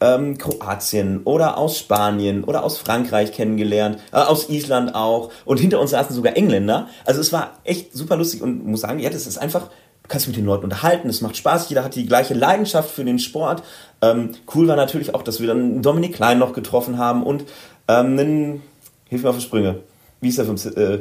ähm, 0.01 0.37
Kroatien 0.37 1.21
oder 1.23 1.57
aus 1.57 1.77
Spanien 1.77 2.43
oder 2.43 2.63
aus 2.63 2.77
Frankreich 2.77 3.31
kennengelernt, 3.33 3.99
äh, 4.11 4.17
aus 4.17 4.49
Island 4.49 4.95
auch. 4.95 5.31
Und 5.45 5.59
hinter 5.59 5.79
uns 5.79 5.91
saßen 5.91 6.15
sogar 6.15 6.37
Engländer. 6.37 6.87
Also 7.05 7.21
es 7.21 7.33
war 7.33 7.59
echt 7.63 7.93
super 7.93 8.15
lustig 8.17 8.41
und 8.41 8.65
muss 8.65 8.81
sagen, 8.81 8.99
ja, 8.99 9.09
das 9.09 9.27
ist 9.27 9.37
einfach, 9.37 9.67
du 10.03 10.07
kannst 10.07 10.27
mit 10.27 10.37
den 10.37 10.45
Leuten 10.45 10.63
unterhalten, 10.63 11.09
es 11.09 11.21
macht 11.21 11.37
Spaß, 11.37 11.69
jeder 11.69 11.83
hat 11.83 11.95
die 11.95 12.05
gleiche 12.05 12.33
Leidenschaft 12.33 12.89
für 12.89 13.03
den 13.03 13.19
Sport. 13.19 13.63
Ähm, 14.01 14.31
cool 14.55 14.67
war 14.67 14.75
natürlich 14.75 15.13
auch, 15.13 15.23
dass 15.23 15.39
wir 15.39 15.47
dann 15.47 15.81
Dominik 15.81 16.15
Klein 16.15 16.39
noch 16.39 16.53
getroffen 16.53 16.97
haben 16.97 17.23
und 17.23 17.45
ähm, 17.87 18.17
einen, 18.17 18.63
hilf 19.09 19.23
mir 19.23 19.29
auf 19.29 19.37
die 19.37 19.43
Sprünge. 19.43 19.79
Wie 20.21 20.29
ist 20.29 20.37
der 20.37 20.45
vom 20.45 20.55
äh, 20.55 20.99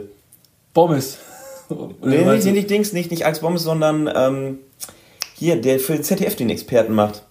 Bommes. 0.75 1.19
Nee, 2.03 2.25
nicht, 2.25 2.47
nicht 2.47 2.71
Dings, 2.71 2.93
nicht, 2.93 3.11
nicht 3.11 3.25
Alex 3.25 3.41
Bommes, 3.41 3.63
sondern 3.63 4.11
ähm, 4.15 4.59
hier, 5.35 5.61
der 5.61 5.79
für 5.81 6.01
ZDF 6.01 6.35
den 6.35 6.51
Experten 6.51 6.95
macht. 6.95 7.23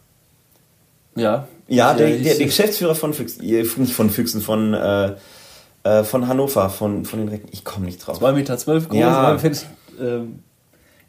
Ja. 1.16 1.48
Ja, 1.68 1.94
der, 1.94 2.10
der, 2.18 2.36
der 2.36 2.46
Geschäftsführer 2.46 2.96
von 2.96 3.14
Füchsen, 3.14 3.46
nicht 3.46 3.94
von 3.94 4.10
Füchsen, 4.10 4.42
von, 4.42 4.74
äh, 4.74 5.16
äh, 5.84 6.04
von 6.04 6.28
Hannover, 6.28 6.70
von, 6.70 7.06
von 7.06 7.20
den 7.20 7.30
Recken. 7.30 7.50
Ich 7.52 7.66
komme 7.66 7.86
nicht 7.86 8.00
drauf. 8.00 8.22
2,12 8.22 8.34
Meter 8.34 8.58
zwölf 8.58 8.90
groß. 8.90 9.00
Ja. 9.00 9.38
ähm, 10.00 10.40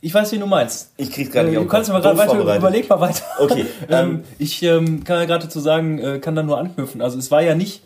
ich 0.01 0.15
weiß, 0.15 0.33
wie 0.33 0.39
du 0.39 0.47
meinst. 0.47 0.93
Ich 0.97 1.11
krieg's 1.11 1.31
gerade 1.31 1.49
Äh, 1.49 1.51
nicht 1.53 1.61
Du 1.61 1.67
kannst 1.67 1.91
mal 1.91 2.01
gerade 2.01 2.19
weiter, 2.19 2.39
überleg 2.39 2.89
mal 2.89 3.01
weiter. 3.01 3.25
Okay, 3.39 3.67
ähm, 3.89 4.25
ich 4.39 4.63
ähm, 4.63 5.05
kann 5.05 5.19
ja 5.19 5.25
gerade 5.25 5.47
dazu 5.47 5.61
sagen, 5.61 5.99
äh, 5.99 6.19
kann 6.19 6.35
da 6.35 6.43
nur 6.43 6.59
anknüpfen. 6.59 7.03
Also 7.03 7.19
es 7.19 7.31
war 7.31 7.43
ja 7.43 7.55
nicht 7.55 7.83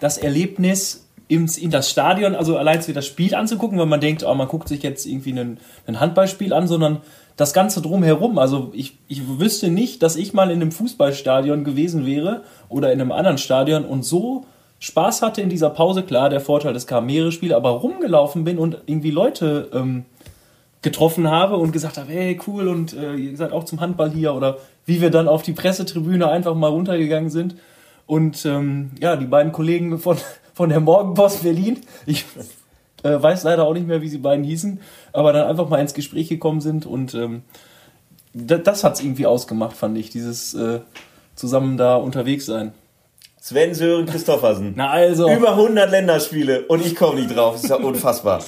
das 0.00 0.18
Erlebnis, 0.18 1.04
ins, 1.28 1.58
in 1.58 1.70
das 1.70 1.90
Stadion, 1.90 2.34
also 2.34 2.56
allein 2.56 2.80
sich 2.80 2.94
das 2.94 3.06
Spiel 3.06 3.34
anzugucken, 3.34 3.78
weil 3.78 3.86
man 3.86 4.00
denkt, 4.00 4.24
oh, 4.24 4.34
man 4.34 4.48
guckt 4.48 4.68
sich 4.68 4.82
jetzt 4.82 5.06
irgendwie 5.06 5.32
einen, 5.32 5.60
ein 5.86 6.00
Handballspiel 6.00 6.52
an, 6.52 6.66
sondern 6.66 7.02
das 7.38 7.54
Ganze 7.54 7.80
drumherum. 7.80 8.36
Also 8.36 8.72
ich, 8.74 8.98
ich 9.06 9.22
wüsste 9.38 9.70
nicht, 9.70 10.02
dass 10.02 10.16
ich 10.16 10.34
mal 10.34 10.50
in 10.50 10.60
einem 10.60 10.72
Fußballstadion 10.72 11.64
gewesen 11.64 12.04
wäre 12.04 12.42
oder 12.68 12.92
in 12.92 13.00
einem 13.00 13.12
anderen 13.12 13.38
Stadion 13.38 13.86
und 13.86 14.04
so 14.04 14.44
Spaß 14.80 15.22
hatte 15.22 15.40
in 15.40 15.48
dieser 15.48 15.70
Pause. 15.70 16.02
Klar, 16.02 16.30
der 16.30 16.40
Vorteil, 16.40 16.74
es 16.74 16.88
kamen 16.88 17.06
mehrere 17.06 17.32
Spiele, 17.32 17.56
aber 17.56 17.70
rumgelaufen 17.70 18.42
bin 18.42 18.58
und 18.58 18.78
irgendwie 18.86 19.12
Leute 19.12 19.70
ähm, 19.72 20.04
getroffen 20.82 21.30
habe 21.30 21.56
und 21.56 21.70
gesagt 21.70 21.96
habe, 21.96 22.10
hey, 22.10 22.40
cool 22.48 22.66
und 22.66 22.92
äh, 22.92 23.14
ihr 23.14 23.36
seid 23.36 23.52
auch 23.52 23.64
zum 23.64 23.80
Handball 23.80 24.10
hier 24.10 24.34
oder 24.34 24.58
wie 24.84 25.00
wir 25.00 25.10
dann 25.10 25.28
auf 25.28 25.42
die 25.42 25.52
Pressetribüne 25.52 26.28
einfach 26.28 26.56
mal 26.56 26.70
runtergegangen 26.70 27.30
sind. 27.30 27.54
Und 28.06 28.44
ähm, 28.46 28.90
ja, 29.00 29.14
die 29.14 29.26
beiden 29.26 29.52
Kollegen 29.52 29.98
von, 30.00 30.16
von 30.54 30.70
der 30.70 30.80
Morgenpost 30.80 31.44
Berlin, 31.44 31.78
ich 32.04 32.24
äh, 33.02 33.22
weiß 33.22 33.44
leider 33.44 33.64
auch 33.64 33.74
nicht 33.74 33.86
mehr, 33.86 34.02
wie 34.02 34.08
sie 34.08 34.18
beiden 34.18 34.44
hießen, 34.44 34.80
aber 35.12 35.32
dann 35.32 35.46
einfach 35.46 35.68
mal 35.68 35.80
ins 35.80 35.94
Gespräch 35.94 36.28
gekommen 36.28 36.60
sind 36.60 36.86
und 36.86 37.14
ähm, 37.14 37.42
das, 38.34 38.84
hat 38.84 38.94
es 38.94 39.00
irgendwie 39.00 39.26
ausgemacht, 39.26 39.76
fand 39.76 39.96
ich, 39.98 40.10
dieses 40.10 40.54
äh, 40.54 40.80
zusammen 41.34 41.76
da 41.76 41.96
unterwegs 41.96 42.46
sein. 42.46 42.72
Sven 43.40 43.74
Sören 43.74 44.06
Christoffersen. 44.06 44.74
Na 44.76 44.90
also. 44.90 45.30
Über 45.30 45.52
100 45.52 45.90
Länderspiele 45.90 46.66
und 46.66 46.84
ich 46.84 46.94
komme 46.96 47.20
nicht 47.20 47.34
drauf. 47.34 47.54
Das 47.54 47.64
ist 47.64 47.70
ja 47.70 47.76
unfassbar. 47.76 48.42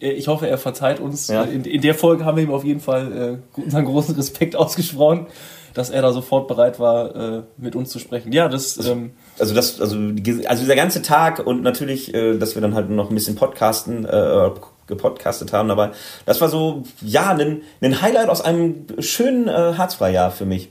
Äh, 0.00 0.10
Ich 0.12 0.28
hoffe, 0.28 0.48
er 0.48 0.58
verzeiht 0.58 1.00
uns. 1.00 1.28
Ja. 1.28 1.44
In, 1.44 1.64
in 1.64 1.80
der 1.80 1.94
Folge 1.94 2.24
haben 2.24 2.36
wir 2.36 2.44
ihm 2.44 2.52
auf 2.52 2.64
jeden 2.64 2.80
Fall 2.80 3.40
äh, 3.56 3.60
unseren 3.60 3.84
großen 3.84 4.14
Respekt 4.14 4.54
ausgesprochen, 4.56 5.26
dass 5.74 5.90
er 5.90 6.02
da 6.02 6.12
sofort 6.12 6.48
bereit 6.48 6.78
war, 6.78 7.14
äh, 7.16 7.42
mit 7.56 7.76
uns 7.76 7.90
zu 7.90 7.98
sprechen. 7.98 8.32
Ja, 8.32 8.48
das. 8.48 8.84
Ähm, 8.86 9.12
Also 9.38 9.54
das, 9.54 9.80
also, 9.80 9.96
also 9.96 10.62
dieser 10.62 10.76
ganze 10.76 11.02
Tag 11.02 11.46
und 11.46 11.62
natürlich, 11.62 12.14
äh, 12.14 12.38
dass 12.38 12.54
wir 12.54 12.62
dann 12.62 12.74
halt 12.74 12.90
noch 12.90 13.10
ein 13.10 13.14
bisschen 13.14 13.36
podcasten, 13.36 14.04
äh, 14.04 14.50
gepodcastet 14.86 15.52
haben 15.52 15.68
dabei. 15.68 15.90
Das 16.24 16.40
war 16.40 16.48
so, 16.48 16.84
ja, 17.00 17.30
ein, 17.30 17.62
ein 17.80 18.02
Highlight 18.02 18.28
aus 18.28 18.40
einem 18.40 18.86
schönen 18.98 19.48
äh, 19.48 19.74
Harzfreijahr 19.76 20.30
für 20.30 20.46
mich. 20.46 20.70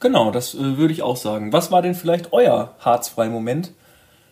Genau, 0.00 0.30
das 0.30 0.54
äh, 0.54 0.76
würde 0.76 0.92
ich 0.92 1.02
auch 1.02 1.16
sagen. 1.16 1.52
Was 1.52 1.72
war 1.72 1.82
denn 1.82 1.94
vielleicht 1.94 2.32
euer 2.32 2.74
Harzfrei-Moment? 2.78 3.72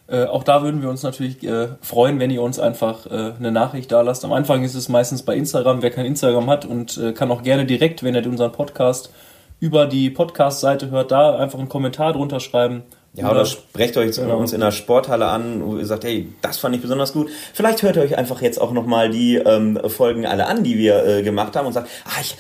Äh, 0.09 0.27
auch 0.27 0.45
da 0.45 0.63
würden 0.63 0.83
wir 0.83 0.89
uns 0.89 1.03
natürlich 1.03 1.43
äh, 1.43 1.69
freuen, 1.81 2.21
wenn 2.21 2.31
ihr 2.31 2.43
uns 2.43 2.61
einfach 2.61 3.07
äh, 3.07 3.33
eine 3.39 3.51
Nachricht 3.51 3.91
da 3.91 4.03
lasst. 4.03 4.25
Am 4.25 4.33
Anfang 4.33 4.63
ist 4.63 4.77
es 4.77 4.89
meistens 4.89 5.25
bei 5.25 5.35
Instagram. 5.35 5.83
Wer 5.83 5.91
kein 5.91 6.07
Instagram 6.07 6.49
hat 6.49 6.65
und 6.65 6.97
äh, 6.99 7.13
kann 7.13 7.31
auch 7.33 7.43
gerne 7.43 7.67
direkt, 7.67 8.05
wenn 8.05 8.15
er 8.15 8.25
unseren 8.27 8.53
Podcast 8.53 9.13
über 9.59 9.87
die 9.87 10.11
Podcast-Seite 10.11 10.91
hört, 10.91 11.11
da 11.11 11.37
einfach 11.37 11.59
einen 11.59 11.69
Kommentar 11.69 12.13
drunter 12.13 12.39
schreiben. 12.39 12.85
Ja, 13.17 13.31
oder 13.31 13.47
sprecht 13.47 13.97
euch 13.97 14.15
Genau. 14.17 14.37
uns 14.39 14.53
in 14.53 14.61
der 14.61 14.73
Sporthalle 14.73 15.27
an, 15.27 15.63
wo 15.65 15.77
ihr 15.79 15.87
sagt, 15.87 16.05
hey, 16.05 16.29
das 16.43 16.59
fand 16.59 16.77
ich 16.77 16.83
besonders 16.83 17.13
gut. 17.13 17.31
Vielleicht 17.55 17.83
hört 17.83 17.97
ihr 17.97 18.03
euch 18.03 18.17
einfach 18.19 18.43
jetzt 18.43 18.61
auch 18.61 18.73
nochmal 18.73 19.11
die 19.11 19.37
ähm, 19.37 19.81
Folgen 19.89 20.27
alle 20.27 20.47
an, 20.47 20.63
die 20.63 20.77
wir 20.77 21.05
äh, 21.05 21.23
gemacht 21.23 21.57
haben 21.57 21.67
und 21.67 21.73
sagt, 21.73 21.89
ah, 22.05 22.21
ich 22.21 22.37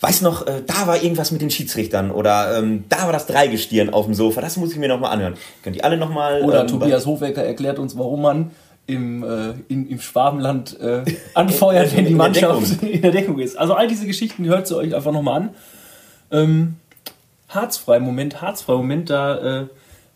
weiß 0.00 0.20
noch, 0.22 0.46
äh, 0.46 0.62
da 0.66 0.86
war 0.86 1.02
irgendwas 1.02 1.32
mit 1.32 1.40
den 1.40 1.50
Schiedsrichtern 1.50 2.10
oder 2.10 2.58
ähm, 2.58 2.84
da 2.88 3.06
war 3.06 3.12
das 3.12 3.26
Dreigestirn 3.26 3.90
auf 3.90 4.04
dem 4.04 4.14
Sofa, 4.14 4.40
das 4.40 4.56
muss 4.56 4.70
ich 4.72 4.78
mir 4.78 4.88
nochmal 4.88 5.12
anhören. 5.12 5.34
Könnt 5.64 5.76
ihr 5.76 5.84
alle 5.84 5.96
nochmal... 5.96 6.42
Oder 6.42 6.60
ähm, 6.60 6.66
Tobias 6.68 7.06
Hofwecker 7.06 7.42
erklärt 7.42 7.78
uns, 7.78 7.96
warum 7.98 8.22
man 8.22 8.50
im, 8.86 9.22
äh, 9.22 9.54
in, 9.68 9.88
im 9.88 10.00
Schwabenland 10.00 10.78
äh, 10.80 11.04
anfeuert, 11.34 11.94
wenn 11.96 12.06
die 12.06 12.14
Mannschaft 12.14 12.82
in 12.82 13.02
der 13.02 13.10
Deckung 13.12 13.38
ist. 13.38 13.58
Also 13.58 13.74
all 13.74 13.88
diese 13.88 14.06
Geschichten 14.06 14.44
hört 14.46 14.70
ihr 14.70 14.76
euch 14.76 14.94
einfach 14.94 15.12
nochmal 15.12 15.42
an. 15.42 15.48
Ähm, 16.30 16.76
harzfrei 17.48 17.98
Moment, 17.98 18.40
harzfrei 18.42 18.74
Moment, 18.74 19.10
da 19.10 19.62
äh, 19.62 19.66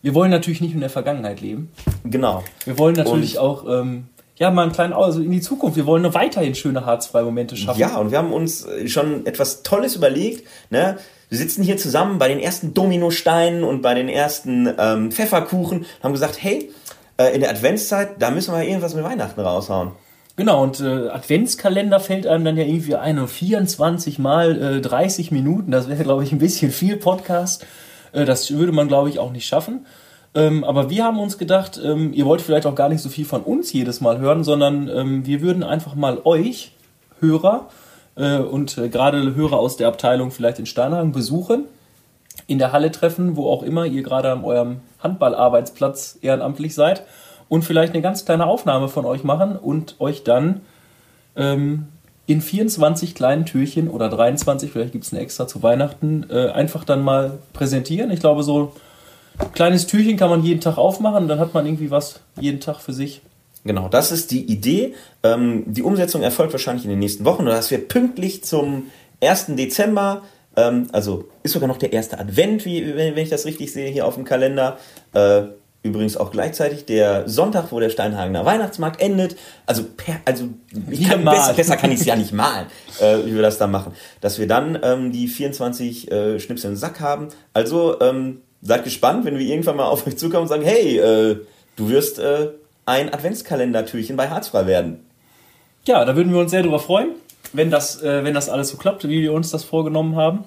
wir 0.03 0.15
wollen 0.15 0.31
natürlich 0.31 0.61
nicht 0.61 0.75
in 0.75 0.81
der 0.81 0.91
Vergangenheit 0.91 1.41
leben. 1.41 1.71
Genau. 2.05 2.43
Wir 2.65 2.79
wollen 2.79 2.95
natürlich 2.95 3.39
Und- 3.39 3.45
auch 3.45 3.65
ähm, 3.69 4.05
ja 4.37 4.51
mal 4.51 4.63
einen 4.65 4.73
kleinen 4.73 4.93
also 4.93 5.21
in 5.23 5.31
die 5.31 5.41
Zukunft. 5.41 5.77
Wir 5.77 5.87
wollen 5.87 6.03
noch 6.03 6.15
weiterhin 6.15 6.55
schöne 6.55 6.85
harzfreie 6.85 7.25
Momente 7.25 7.57
schaffen. 7.57 7.79
Ja, 7.81 7.97
und 7.97 8.11
wir 8.11 8.19
haben 8.19 8.33
uns 8.33 8.65
äh, 8.67 8.89
schon 8.89 9.25
etwas 9.27 9.63
Tolles 9.63 9.95
überlegt. 9.97 10.47
Ne? 10.71 10.99
Wir 11.29 11.39
sitzen 11.39 11.63
hier 11.63 11.77
zusammen 11.77 12.19
bei 12.19 12.29
den 12.29 12.41
ersten 12.41 12.75
Dominosteinen 12.75 13.65
und 13.65 13.81
bei 13.81 13.95
den 13.95 14.09
ersten 14.09 14.69
ähm, 14.79 15.13
Pfefferkuchen 15.13 15.79
und 15.79 15.87
haben 16.03 16.13
gesagt, 16.13 16.43
hey, 16.43 16.71
äh, 17.17 17.35
in 17.35 17.41
der 17.41 17.51
Adventszeit, 17.51 18.21
da 18.21 18.31
müssen 18.31 18.53
wir 18.55 18.63
irgendwas 18.65 18.95
mit 18.95 19.05
Weihnachten 19.05 19.41
raushauen. 19.41 19.93
Genau, 20.37 20.63
und 20.63 20.81
äh, 20.81 21.09
Adventskalender 21.09 22.01
fällt 22.01 22.27
einem 22.27 22.45
dann 22.45 22.57
ja 22.57 22.65
irgendwie 22.65 22.97
ein, 22.97 23.19
und 23.19 23.29
24 23.29 24.19
mal 24.19 24.77
äh, 24.79 24.81
30 24.81 25.31
Minuten, 25.31 25.71
das 25.71 25.89
wäre, 25.89 26.03
glaube 26.03 26.25
ich, 26.25 26.33
ein 26.33 26.39
bisschen 26.39 26.71
viel 26.73 26.97
Podcast. 26.97 27.67
Äh, 28.13 28.25
das 28.25 28.51
würde 28.53 28.73
man, 28.73 28.89
glaube 28.89 29.09
ich, 29.09 29.19
auch 29.19 29.33
nicht 29.33 29.47
schaffen. 29.47 29.87
Ähm, 30.35 30.65
aber 30.65 30.89
wir 30.89 31.05
haben 31.05 31.21
uns 31.21 31.37
gedacht, 31.37 31.81
ähm, 31.83 32.13
ihr 32.15 32.25
wollt 32.25 32.41
vielleicht 32.41 32.67
auch 32.67 32.75
gar 32.75 32.89
nicht 32.89 33.03
so 33.03 33.09
viel 33.09 33.25
von 33.27 33.43
uns 33.43 33.73
jedes 33.73 34.01
Mal 34.01 34.19
hören, 34.19 34.45
sondern 34.45 34.89
ähm, 34.89 35.27
wir 35.27 35.43
würden 35.43 35.63
einfach 35.63 35.95
mal 35.95 36.21
euch, 36.25 36.73
Hörer 37.21 37.69
äh, 38.17 38.39
und 38.39 38.77
äh, 38.79 38.89
gerade 38.89 39.35
Hörer 39.35 39.59
aus 39.59 39.77
der 39.77 39.89
Abteilung 39.89 40.31
vielleicht 40.31 40.59
in 40.59 40.67
Steinhagen 40.67 41.13
besuchen, 41.13 41.65
in 42.47 42.59
der 42.59 42.73
Halle 42.73 42.91
treffen, 42.91 43.37
wo 43.37 43.49
auch 43.49 43.63
immer 43.63 43.87
ihr 43.87 44.03
gerade 44.03 44.33
an 44.33 44.45
eurem 44.45 44.81
Handballarbeitsplatz 45.01 46.19
ehrenamtlich 46.21 46.75
seid 46.75 47.05
und 47.49 47.65
vielleicht 47.65 47.93
eine 47.93 48.03
ganz 48.03 48.25
kleine 48.25 48.47
Aufnahme 48.47 48.89
von 48.89 49.05
euch 49.05 49.25
machen 49.25 49.57
und 49.57 50.01
euch 50.01 50.25
dann 50.25 50.63
ähm, 51.37 51.89
in 52.33 52.41
24 52.41 53.15
kleinen 53.15 53.45
Türchen 53.45 53.91
oder 53.91 54.09
23, 54.09 54.73
vielleicht 54.73 54.93
gibt 54.93 55.05
es 55.05 55.13
eine 55.13 55.21
extra 55.21 55.47
zu 55.47 55.63
Weihnachten, 55.63 56.27
äh, 56.31 56.49
einfach 56.49 56.85
dann 56.85 57.03
mal 57.03 57.39
präsentieren. 57.53 58.11
Ich 58.11 58.21
glaube, 58.21 58.43
so 58.43 58.73
ein 59.39 59.53
kleines 59.53 59.87
Türchen 59.87 60.17
kann 60.17 60.31
man 60.31 60.43
jeden 60.43 60.63
Tag 60.63 60.79
aufmachen, 60.79 61.29
dann 61.29 61.39
hat 61.39 61.53
man 61.53 61.67
irgendwie 61.67 61.91
was 61.91 62.21
jeden 62.41 62.61
Tag 62.61 62.81
für 62.81 62.95
sich. 62.95 63.21
Genau, 63.65 63.89
das 63.89 64.13
ist 64.13 64.31
die 64.31 64.51
Idee. 64.51 64.95
Ähm, 65.23 65.65
die 65.67 65.83
Umsetzung 65.83 66.23
erfolgt 66.23 66.55
wahrscheinlich 66.55 66.85
in 66.85 66.91
den 66.91 67.01
nächsten 67.01 67.27
Wochen, 67.27 67.45
dass 67.45 67.71
wir 67.71 67.87
pünktlich 67.87 68.43
zum 68.45 68.85
1. 69.21 69.55
Dezember, 69.57 70.23
ähm, 70.57 70.89
also 70.93 71.29
ist 71.43 71.53
sogar 71.53 71.69
noch 71.69 71.77
der 71.77 71.93
erste 71.93 72.19
Advent, 72.19 72.65
wie, 72.65 72.97
wenn, 72.97 73.17
ich 73.19 73.29
das 73.29 73.45
richtig 73.45 73.75
sehe 73.75 73.91
hier 73.91 74.07
auf 74.07 74.15
dem 74.15 74.25
Kalender, 74.25 74.79
äh, 75.13 75.43
Übrigens 75.85 76.17
auch 76.17 76.31
gleichzeitig 76.31 76.87
der 76.87 77.29
Sonntag, 77.29 77.73
wo 77.73 77.81
der 77.81 77.91
Steinhagener 77.91 78.45
Weihnachtsmarkt 78.45 79.01
endet. 79.01 79.37
Also, 79.67 79.83
per, 79.97 80.21
also 80.25 80.49
ich 80.89 81.09
kann, 81.09 81.25
besser, 81.25 81.55
besser 81.55 81.77
kann 81.77 81.91
ich 81.91 82.01
es 82.01 82.07
ja 82.07 82.15
nicht 82.15 82.33
malen, 82.33 82.67
äh, 83.01 83.19
wie 83.25 83.35
wir 83.35 83.43
das 83.43 83.59
da 83.59 83.67
machen. 83.67 83.93
Dass 84.21 84.39
wir 84.39 84.47
dann 84.47 84.79
ähm, 84.83 85.11
die 85.11 85.27
24 85.27 86.11
äh, 86.11 86.39
Schnipsel 86.39 86.71
im 86.71 86.77
Sack 86.77 87.01
haben. 87.01 87.29
Also 87.53 88.01
ähm, 88.01 88.43
seid 88.61 88.85
gespannt, 88.85 89.25
wenn 89.25 89.39
wir 89.39 89.45
irgendwann 89.47 89.77
mal 89.77 89.87
auf 89.87 90.07
euch 90.07 90.17
zukommen 90.17 90.43
und 90.43 90.49
sagen, 90.49 90.63
hey, 90.63 90.99
äh, 90.99 91.41
du 91.75 91.89
wirst 91.89 92.21
äh, 92.21 92.51
ein 92.87 93.13
Adventskalendertürchen 93.13 94.17
bei 94.17 94.29
Harzfrei 94.29 94.67
werden. 94.67 95.05
Ja, 95.85 96.05
da 96.05 96.15
würden 96.15 96.33
wir 96.33 96.39
uns 96.39 96.53
sehr 96.53 96.63
drüber 96.63 96.79
freuen, 96.79 97.11
wenn 97.53 97.73
das, 97.73 98.01
äh, 98.03 98.23
wenn 98.23 98.35
das 98.35 98.49
alles 98.49 98.69
so 98.69 98.77
klappt, 98.77 99.03
wie 99.09 99.21
wir 99.21 99.33
uns 99.33 99.51
das 99.51 99.65
vorgenommen 99.65 100.15
haben. 100.15 100.45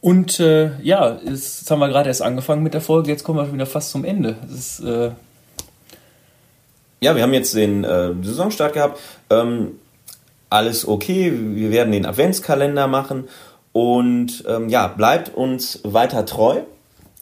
Und 0.00 0.40
äh, 0.40 0.70
ja, 0.82 1.18
jetzt 1.24 1.70
haben 1.70 1.80
wir 1.80 1.88
gerade 1.88 2.08
erst 2.08 2.22
angefangen 2.22 2.62
mit 2.62 2.72
der 2.74 2.80
Folge, 2.80 3.10
jetzt 3.10 3.24
kommen 3.24 3.38
wir 3.38 3.52
wieder 3.52 3.66
fast 3.66 3.90
zum 3.90 4.04
Ende. 4.04 4.36
Ist, 4.52 4.80
äh 4.80 5.10
ja, 7.02 7.16
wir 7.16 7.22
haben 7.22 7.32
jetzt 7.32 7.54
den 7.54 7.84
äh, 7.84 8.12
Saisonstart 8.22 8.74
gehabt. 8.74 8.98
Ähm, 9.30 9.78
alles 10.50 10.86
okay, 10.86 11.32
wir 11.34 11.70
werden 11.70 11.92
den 11.92 12.06
Adventskalender 12.06 12.86
machen 12.88 13.28
und 13.72 14.44
ähm, 14.48 14.68
ja, 14.68 14.88
bleibt 14.88 15.34
uns 15.34 15.80
weiter 15.84 16.26
treu. 16.26 16.60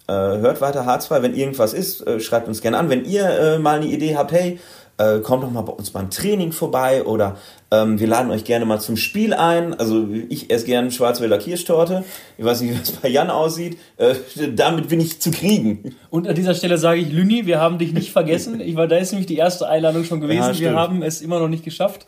Äh, 0.07 0.13
hört 0.13 0.61
weiter 0.61 0.87
H2, 0.87 1.23
wenn 1.23 1.35
irgendwas 1.35 1.75
ist, 1.75 2.07
äh, 2.07 2.19
schreibt 2.19 2.49
uns 2.49 2.63
gerne 2.63 2.79
an. 2.79 2.89
Wenn 2.89 3.05
ihr 3.05 3.29
äh, 3.29 3.59
mal 3.59 3.77
eine 3.77 3.87
Idee 3.87 4.17
habt, 4.17 4.33
hey, 4.33 4.59
äh, 4.99 5.21
kommt 5.21 5.45
doch 5.45 5.51
mal 5.51 5.63
bei 5.63 5.73
uns 5.73 5.91
beim 5.91 6.11
Training 6.11 6.53
vorbei 6.53 7.05
oder 7.05 7.37
ähm, 7.71 8.01
wir 8.01 8.07
laden 8.07 8.31
euch 8.31 8.45
gerne 8.45 8.65
mal 8.65 8.81
zum 8.81 8.97
Spiel 8.97 9.33
ein. 9.33 9.75
Also 9.75 10.09
ich 10.29 10.51
esse 10.51 10.67
gerne 10.67 10.91
Schwarzwälder 10.91 11.39
Kirschtorte. 11.39 12.05
Ich 12.37 12.45
weiß 12.45 12.61
nicht, 12.61 12.73
wie 12.75 12.79
das 12.79 12.93
bei 12.93 13.09
Jan 13.09 13.31
aussieht. 13.31 13.79
Äh, 13.97 14.15
damit 14.55 14.89
bin 14.89 15.01
ich 15.01 15.21
zu 15.21 15.31
kriegen. 15.31 15.95
Und 16.11 16.27
an 16.27 16.35
dieser 16.35 16.55
Stelle 16.55 16.79
sage 16.79 17.01
ich, 17.01 17.13
Lüni, 17.13 17.47
wir 17.47 17.61
haben 17.61 17.79
dich 17.79 17.93
nicht 17.93 18.11
vergessen. 18.13 18.61
Ich 18.61 18.77
war, 18.77 18.89
da 18.89 18.97
ist 18.97 19.13
nämlich 19.13 19.27
die 19.27 19.37
erste 19.37 19.69
Einladung 19.69 20.05
schon 20.05 20.21
gewesen. 20.21 20.55
Ja, 20.55 20.59
wir 20.59 20.75
haben 20.75 21.03
es 21.03 21.21
immer 21.21 21.39
noch 21.39 21.49
nicht 21.49 21.65
geschafft. 21.65 22.07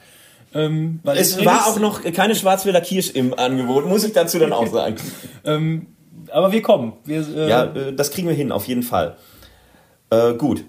Ähm, 0.53 1.00
es 1.05 1.44
war 1.44 1.68
auch 1.68 1.79
noch 1.79 2.03
keine 2.12 2.35
Schwarzwälder 2.35 2.81
Kirsch 2.81 3.11
im 3.11 3.38
Angebot, 3.38 3.87
muss 3.87 4.03
ich 4.03 4.12
dazu 4.12 4.38
dann 4.40 4.53
auch 4.53 4.66
sagen. 4.72 4.96
ähm, 5.44 5.87
aber 6.33 6.53
wir 6.53 6.62
kommen. 6.62 6.94
Wir, 7.05 7.24
äh 7.37 7.48
ja, 7.48 7.64
äh, 7.64 7.92
das 7.94 8.11
kriegen 8.11 8.26
wir 8.26 8.35
hin, 8.35 8.50
auf 8.50 8.66
jeden 8.66 8.83
Fall. 8.83 9.16
Äh, 10.11 10.35
gut. 10.35 10.64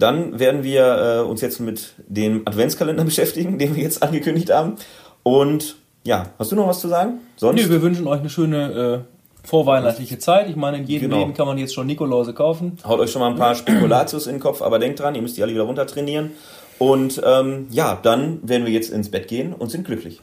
Dann 0.00 0.38
werden 0.38 0.64
wir 0.64 1.20
äh, 1.20 1.28
uns 1.28 1.40
jetzt 1.40 1.60
mit 1.60 1.94
dem 2.08 2.42
Adventskalender 2.46 3.04
beschäftigen, 3.10 3.58
den 3.58 3.76
wir 3.76 3.82
jetzt 3.82 4.02
angekündigt 4.02 4.50
haben. 4.50 4.76
Und 5.22 5.76
ja, 6.02 6.30
hast 6.38 6.50
du 6.50 6.56
noch 6.56 6.66
was 6.66 6.80
zu 6.80 6.88
sagen? 6.88 7.20
Sonst? 7.36 7.62
Nö, 7.62 7.70
wir 7.70 7.82
wünschen 7.82 8.06
euch 8.06 8.20
eine 8.20 8.30
schöne 8.30 9.04
äh, 9.04 9.46
vorweihnachtliche 9.46 10.18
Zeit. 10.18 10.48
Ich 10.48 10.56
meine, 10.56 10.78
in 10.78 10.84
jedem 10.86 11.10
genau. 11.10 11.20
Leben 11.20 11.34
kann 11.34 11.46
man 11.46 11.58
jetzt 11.58 11.74
schon 11.74 11.86
Nikolause 11.86 12.32
kaufen. 12.32 12.78
Haut 12.84 13.00
euch 13.00 13.10
schon 13.10 13.20
mal 13.20 13.30
ein 13.30 13.36
paar 13.36 13.54
Spekulatius 13.54 14.26
in 14.26 14.34
den 14.34 14.40
Kopf, 14.40 14.62
aber 14.62 14.78
denkt 14.78 15.00
dran, 15.00 15.14
ihr 15.14 15.22
müsst 15.22 15.36
die 15.36 15.42
alle 15.42 15.52
wieder 15.52 15.64
runter 15.64 15.86
trainieren. 15.86 16.32
Und 16.78 17.20
ähm, 17.24 17.66
ja, 17.70 17.98
dann 18.02 18.40
werden 18.42 18.64
wir 18.64 18.72
jetzt 18.72 18.90
ins 18.90 19.10
Bett 19.10 19.28
gehen 19.28 19.52
und 19.52 19.70
sind 19.70 19.84
glücklich. 19.84 20.20